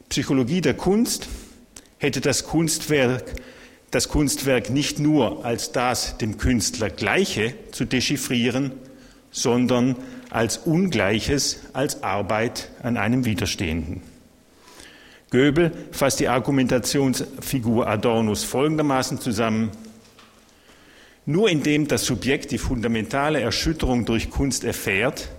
Psychologie 0.08 0.62
der 0.62 0.76
Kunst 0.76 1.28
hätte 1.98 2.22
das 2.22 2.46
Kunstwerk, 2.46 3.36
das 3.92 4.08
Kunstwerk 4.08 4.70
nicht 4.70 5.00
nur 5.00 5.46
als 5.46 5.72
das 5.74 6.18
dem 6.18 6.38
Künstler 6.38 6.90
gleiche 6.90 7.54
zu 7.72 7.86
dechiffrieren, 7.86 8.72
sondern 9.32 9.96
als 10.30 10.58
Ungleiches, 10.58 11.60
als 11.74 12.04
Arbeit 12.04 12.70
an 12.84 12.98
einem 12.98 13.26
Widerstehenden. 13.26 14.02
Goebel 15.30 15.72
fasst 15.92 16.20
die 16.20 16.28
Argumentationsfigur 16.28 17.88
Adornos 17.88 18.44
folgendermaßen 18.44 19.20
zusammen. 19.20 19.72
Nur 21.26 21.50
indem 21.50 21.88
das 21.88 22.06
Subjekt 22.06 22.52
die 22.52 22.58
fundamentale 22.58 23.40
Erschütterung 23.40 24.06
durch 24.06 24.30
Kunst 24.30 24.64
erfährt, 24.64 25.30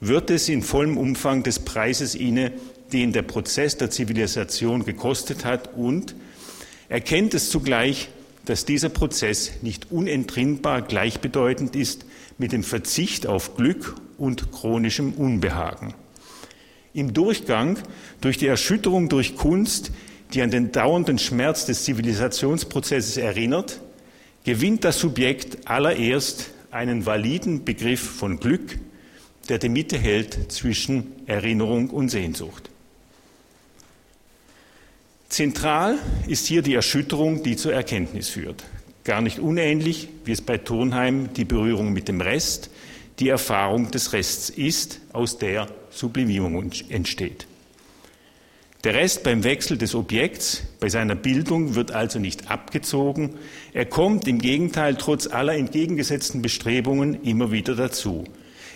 wird 0.00 0.30
es 0.30 0.48
in 0.48 0.62
vollem 0.62 0.98
Umfang 0.98 1.42
des 1.42 1.60
Preises 1.60 2.14
inne, 2.14 2.52
den 2.92 3.12
der 3.12 3.22
Prozess 3.22 3.78
der 3.78 3.90
Zivilisation 3.90 4.84
gekostet 4.84 5.44
hat 5.46 5.74
und 5.74 6.14
erkennt 6.88 7.34
es 7.34 7.50
zugleich, 7.50 8.08
dass 8.44 8.64
dieser 8.64 8.88
Prozess 8.88 9.52
nicht 9.62 9.90
unentrinnbar 9.90 10.82
gleichbedeutend 10.82 11.76
ist 11.76 12.04
mit 12.38 12.52
dem 12.52 12.62
Verzicht 12.62 13.26
auf 13.26 13.56
Glück 13.56 13.94
und 14.18 14.52
chronischem 14.52 15.12
Unbehagen. 15.14 15.94
Im 16.92 17.12
Durchgang 17.12 17.78
durch 18.20 18.38
die 18.38 18.46
Erschütterung 18.46 19.08
durch 19.08 19.36
Kunst, 19.36 19.92
die 20.32 20.42
an 20.42 20.50
den 20.50 20.72
dauernden 20.72 21.18
Schmerz 21.18 21.66
des 21.66 21.84
Zivilisationsprozesses 21.84 23.16
erinnert, 23.16 23.80
gewinnt 24.44 24.84
das 24.84 24.98
Subjekt 24.98 25.66
allererst 25.68 26.50
einen 26.70 27.06
validen 27.06 27.64
Begriff 27.64 28.00
von 28.00 28.38
Glück, 28.38 28.78
der 29.48 29.58
die 29.58 29.68
Mitte 29.68 29.98
hält 29.98 30.52
zwischen 30.52 31.12
Erinnerung 31.26 31.90
und 31.90 32.10
Sehnsucht. 32.10 32.70
Zentral 35.28 35.98
ist 36.28 36.46
hier 36.46 36.62
die 36.62 36.74
Erschütterung, 36.74 37.42
die 37.42 37.56
zur 37.56 37.72
Erkenntnis 37.72 38.28
führt. 38.28 38.64
Gar 39.04 39.20
nicht 39.20 39.38
unähnlich, 39.38 40.08
wie 40.24 40.32
es 40.32 40.40
bei 40.40 40.58
Turnheim 40.58 41.32
die 41.34 41.44
Berührung 41.44 41.92
mit 41.92 42.08
dem 42.08 42.20
Rest, 42.20 42.70
die 43.18 43.28
Erfahrung 43.28 43.90
des 43.90 44.12
Rests 44.12 44.50
ist, 44.50 45.00
aus 45.12 45.38
der 45.38 45.68
Sublimierung 45.90 46.70
entsteht. 46.88 47.46
Der 48.84 48.94
Rest 48.94 49.22
beim 49.22 49.44
Wechsel 49.44 49.78
des 49.78 49.94
Objekts, 49.94 50.62
bei 50.78 50.90
seiner 50.90 51.14
Bildung 51.14 51.74
wird 51.74 51.92
also 51.92 52.18
nicht 52.18 52.50
abgezogen, 52.50 53.34
er 53.72 53.86
kommt 53.86 54.28
im 54.28 54.38
Gegenteil 54.38 54.96
trotz 54.96 55.26
aller 55.26 55.54
entgegengesetzten 55.54 56.42
Bestrebungen 56.42 57.22
immer 57.22 57.50
wieder 57.50 57.74
dazu. 57.74 58.24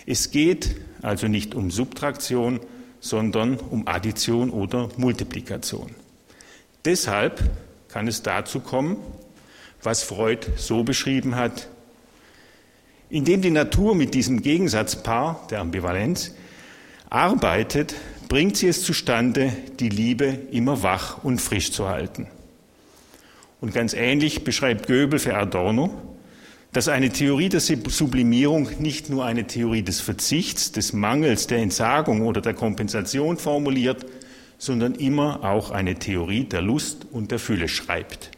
Es 0.06 0.30
geht 0.30 0.76
also 1.02 1.28
nicht 1.28 1.54
um 1.54 1.70
Subtraktion, 1.70 2.60
sondern 3.00 3.58
um 3.58 3.86
Addition 3.86 4.48
oder 4.48 4.88
Multiplikation. 4.96 5.90
Deshalb 6.88 7.42
kann 7.88 8.08
es 8.08 8.22
dazu 8.22 8.60
kommen, 8.60 8.96
was 9.82 10.02
Freud 10.02 10.46
so 10.56 10.84
beschrieben 10.84 11.36
hat, 11.36 11.68
indem 13.10 13.42
die 13.42 13.50
Natur 13.50 13.94
mit 13.94 14.14
diesem 14.14 14.40
Gegensatzpaar 14.40 15.46
der 15.50 15.60
Ambivalenz 15.60 16.34
arbeitet, 17.10 17.94
bringt 18.30 18.56
sie 18.56 18.68
es 18.68 18.84
zustande, 18.84 19.52
die 19.78 19.90
Liebe 19.90 20.38
immer 20.50 20.82
wach 20.82 21.22
und 21.22 21.42
frisch 21.42 21.72
zu 21.72 21.90
halten. 21.90 22.26
Und 23.60 23.74
ganz 23.74 23.92
ähnlich 23.92 24.42
beschreibt 24.42 24.86
Goebel 24.86 25.18
für 25.18 25.36
Adorno, 25.36 25.90
dass 26.72 26.88
eine 26.88 27.10
Theorie 27.10 27.50
der 27.50 27.60
Sublimierung 27.60 28.66
nicht 28.78 29.10
nur 29.10 29.26
eine 29.26 29.46
Theorie 29.46 29.82
des 29.82 30.00
Verzichts, 30.00 30.72
des 30.72 30.94
Mangels, 30.94 31.48
der 31.48 31.58
Entsagung 31.58 32.22
oder 32.22 32.40
der 32.40 32.54
Kompensation 32.54 33.36
formuliert, 33.36 34.06
sondern 34.58 34.94
immer 34.96 35.44
auch 35.44 35.70
eine 35.70 35.94
Theorie 35.94 36.44
der 36.44 36.60
Lust 36.60 37.06
und 37.10 37.30
der 37.30 37.38
Fülle 37.38 37.68
schreibt. 37.68 38.32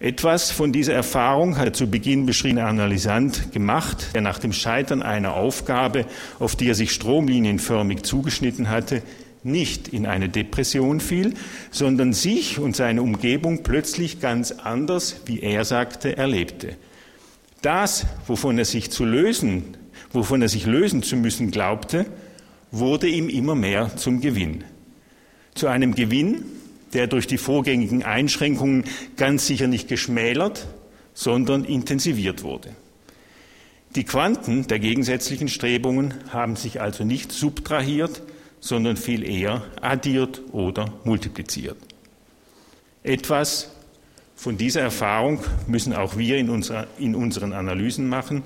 Etwas 0.00 0.52
von 0.52 0.72
dieser 0.72 0.94
Erfahrung 0.94 1.58
hat 1.58 1.74
zu 1.74 1.90
Beginn 1.90 2.24
beschriebene 2.24 2.64
Analysant 2.64 3.52
gemacht, 3.52 4.14
der 4.14 4.20
nach 4.20 4.38
dem 4.38 4.52
Scheitern 4.52 5.02
einer 5.02 5.34
Aufgabe, 5.34 6.06
auf 6.38 6.54
die 6.54 6.68
er 6.68 6.76
sich 6.76 6.92
stromlinienförmig 6.92 8.04
zugeschnitten 8.04 8.70
hatte, 8.70 9.02
nicht 9.42 9.88
in 9.88 10.06
eine 10.06 10.28
Depression 10.28 11.00
fiel, 11.00 11.34
sondern 11.72 12.12
sich 12.12 12.60
und 12.60 12.76
seine 12.76 13.02
Umgebung 13.02 13.64
plötzlich 13.64 14.20
ganz 14.20 14.52
anders, 14.52 15.22
wie 15.26 15.40
er 15.40 15.64
sagte, 15.64 16.16
erlebte. 16.16 16.76
Das, 17.62 18.06
wovon 18.28 18.58
er 18.58 18.64
sich 18.64 18.92
zu 18.92 19.04
lösen, 19.04 19.76
wovon 20.12 20.42
er 20.42 20.48
sich 20.48 20.64
lösen 20.64 21.02
zu 21.02 21.16
müssen 21.16 21.50
glaubte, 21.50 22.06
wurde 22.70 23.08
ihm 23.08 23.28
immer 23.28 23.54
mehr 23.54 23.96
zum 23.96 24.20
Gewinn. 24.20 24.64
Zu 25.54 25.68
einem 25.68 25.94
Gewinn, 25.94 26.44
der 26.92 27.06
durch 27.06 27.26
die 27.26 27.38
vorgängigen 27.38 28.02
Einschränkungen 28.02 28.84
ganz 29.16 29.46
sicher 29.46 29.66
nicht 29.66 29.88
geschmälert, 29.88 30.66
sondern 31.14 31.64
intensiviert 31.64 32.42
wurde. 32.42 32.74
Die 33.94 34.04
Quanten 34.04 34.66
der 34.66 34.78
gegensätzlichen 34.78 35.48
Strebungen 35.48 36.14
haben 36.30 36.56
sich 36.56 36.80
also 36.80 37.04
nicht 37.04 37.32
subtrahiert, 37.32 38.22
sondern 38.60 38.96
viel 38.96 39.24
eher 39.24 39.62
addiert 39.80 40.42
oder 40.52 40.92
multipliziert. 41.04 41.76
Etwas 43.02 43.70
von 44.36 44.56
dieser 44.56 44.82
Erfahrung 44.82 45.40
müssen 45.66 45.94
auch 45.94 46.16
wir 46.16 46.36
in, 46.36 46.50
unserer, 46.50 46.86
in 46.98 47.14
unseren 47.14 47.52
Analysen 47.52 48.08
machen, 48.08 48.42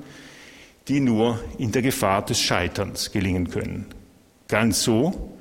die 0.88 1.00
nur 1.00 1.40
in 1.58 1.72
der 1.72 1.82
Gefahr 1.82 2.24
des 2.24 2.40
Scheiterns 2.40 3.12
gelingen 3.12 3.50
können. 3.50 3.87
Ganz 4.53 4.83
so, 4.83 5.33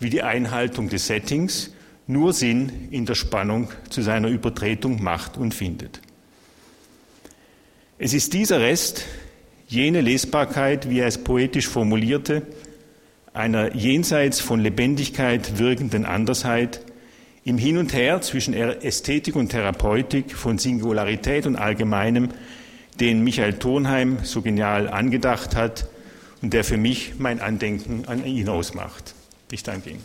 wie 0.00 0.08
die 0.08 0.22
Einhaltung 0.22 0.88
des 0.88 1.06
Settings 1.06 1.70
nur 2.06 2.32
Sinn 2.32 2.88
in 2.90 3.04
der 3.04 3.14
Spannung 3.14 3.68
zu 3.90 4.00
seiner 4.00 4.28
Übertretung 4.28 5.02
macht 5.02 5.36
und 5.36 5.52
findet. 5.52 6.00
Es 7.98 8.14
ist 8.14 8.32
dieser 8.32 8.60
Rest, 8.60 9.04
jene 9.68 10.00
Lesbarkeit, 10.00 10.88
wie 10.88 11.00
er 11.00 11.08
es 11.08 11.18
poetisch 11.18 11.68
formulierte, 11.68 12.40
einer 13.34 13.74
jenseits 13.74 14.40
von 14.40 14.60
Lebendigkeit 14.60 15.58
wirkenden 15.58 16.06
Andersheit, 16.06 16.80
im 17.44 17.58
Hin 17.58 17.76
und 17.76 17.92
Her 17.92 18.22
zwischen 18.22 18.54
Ästhetik 18.54 19.36
und 19.36 19.50
Therapeutik, 19.50 20.34
von 20.34 20.56
Singularität 20.56 21.46
und 21.46 21.56
Allgemeinem, 21.56 22.30
den 22.98 23.22
Michael 23.24 23.58
Thurnheim 23.58 24.20
so 24.22 24.40
genial 24.40 24.88
angedacht 24.88 25.54
hat 25.54 25.86
und 26.44 26.52
der 26.52 26.62
für 26.62 26.76
mich 26.76 27.14
mein 27.16 27.40
Andenken 27.40 28.04
an 28.06 28.22
ihn 28.26 28.50
ausmacht. 28.50 29.14
Ich 29.50 29.62
danke 29.62 29.88
Ihnen. 29.88 30.04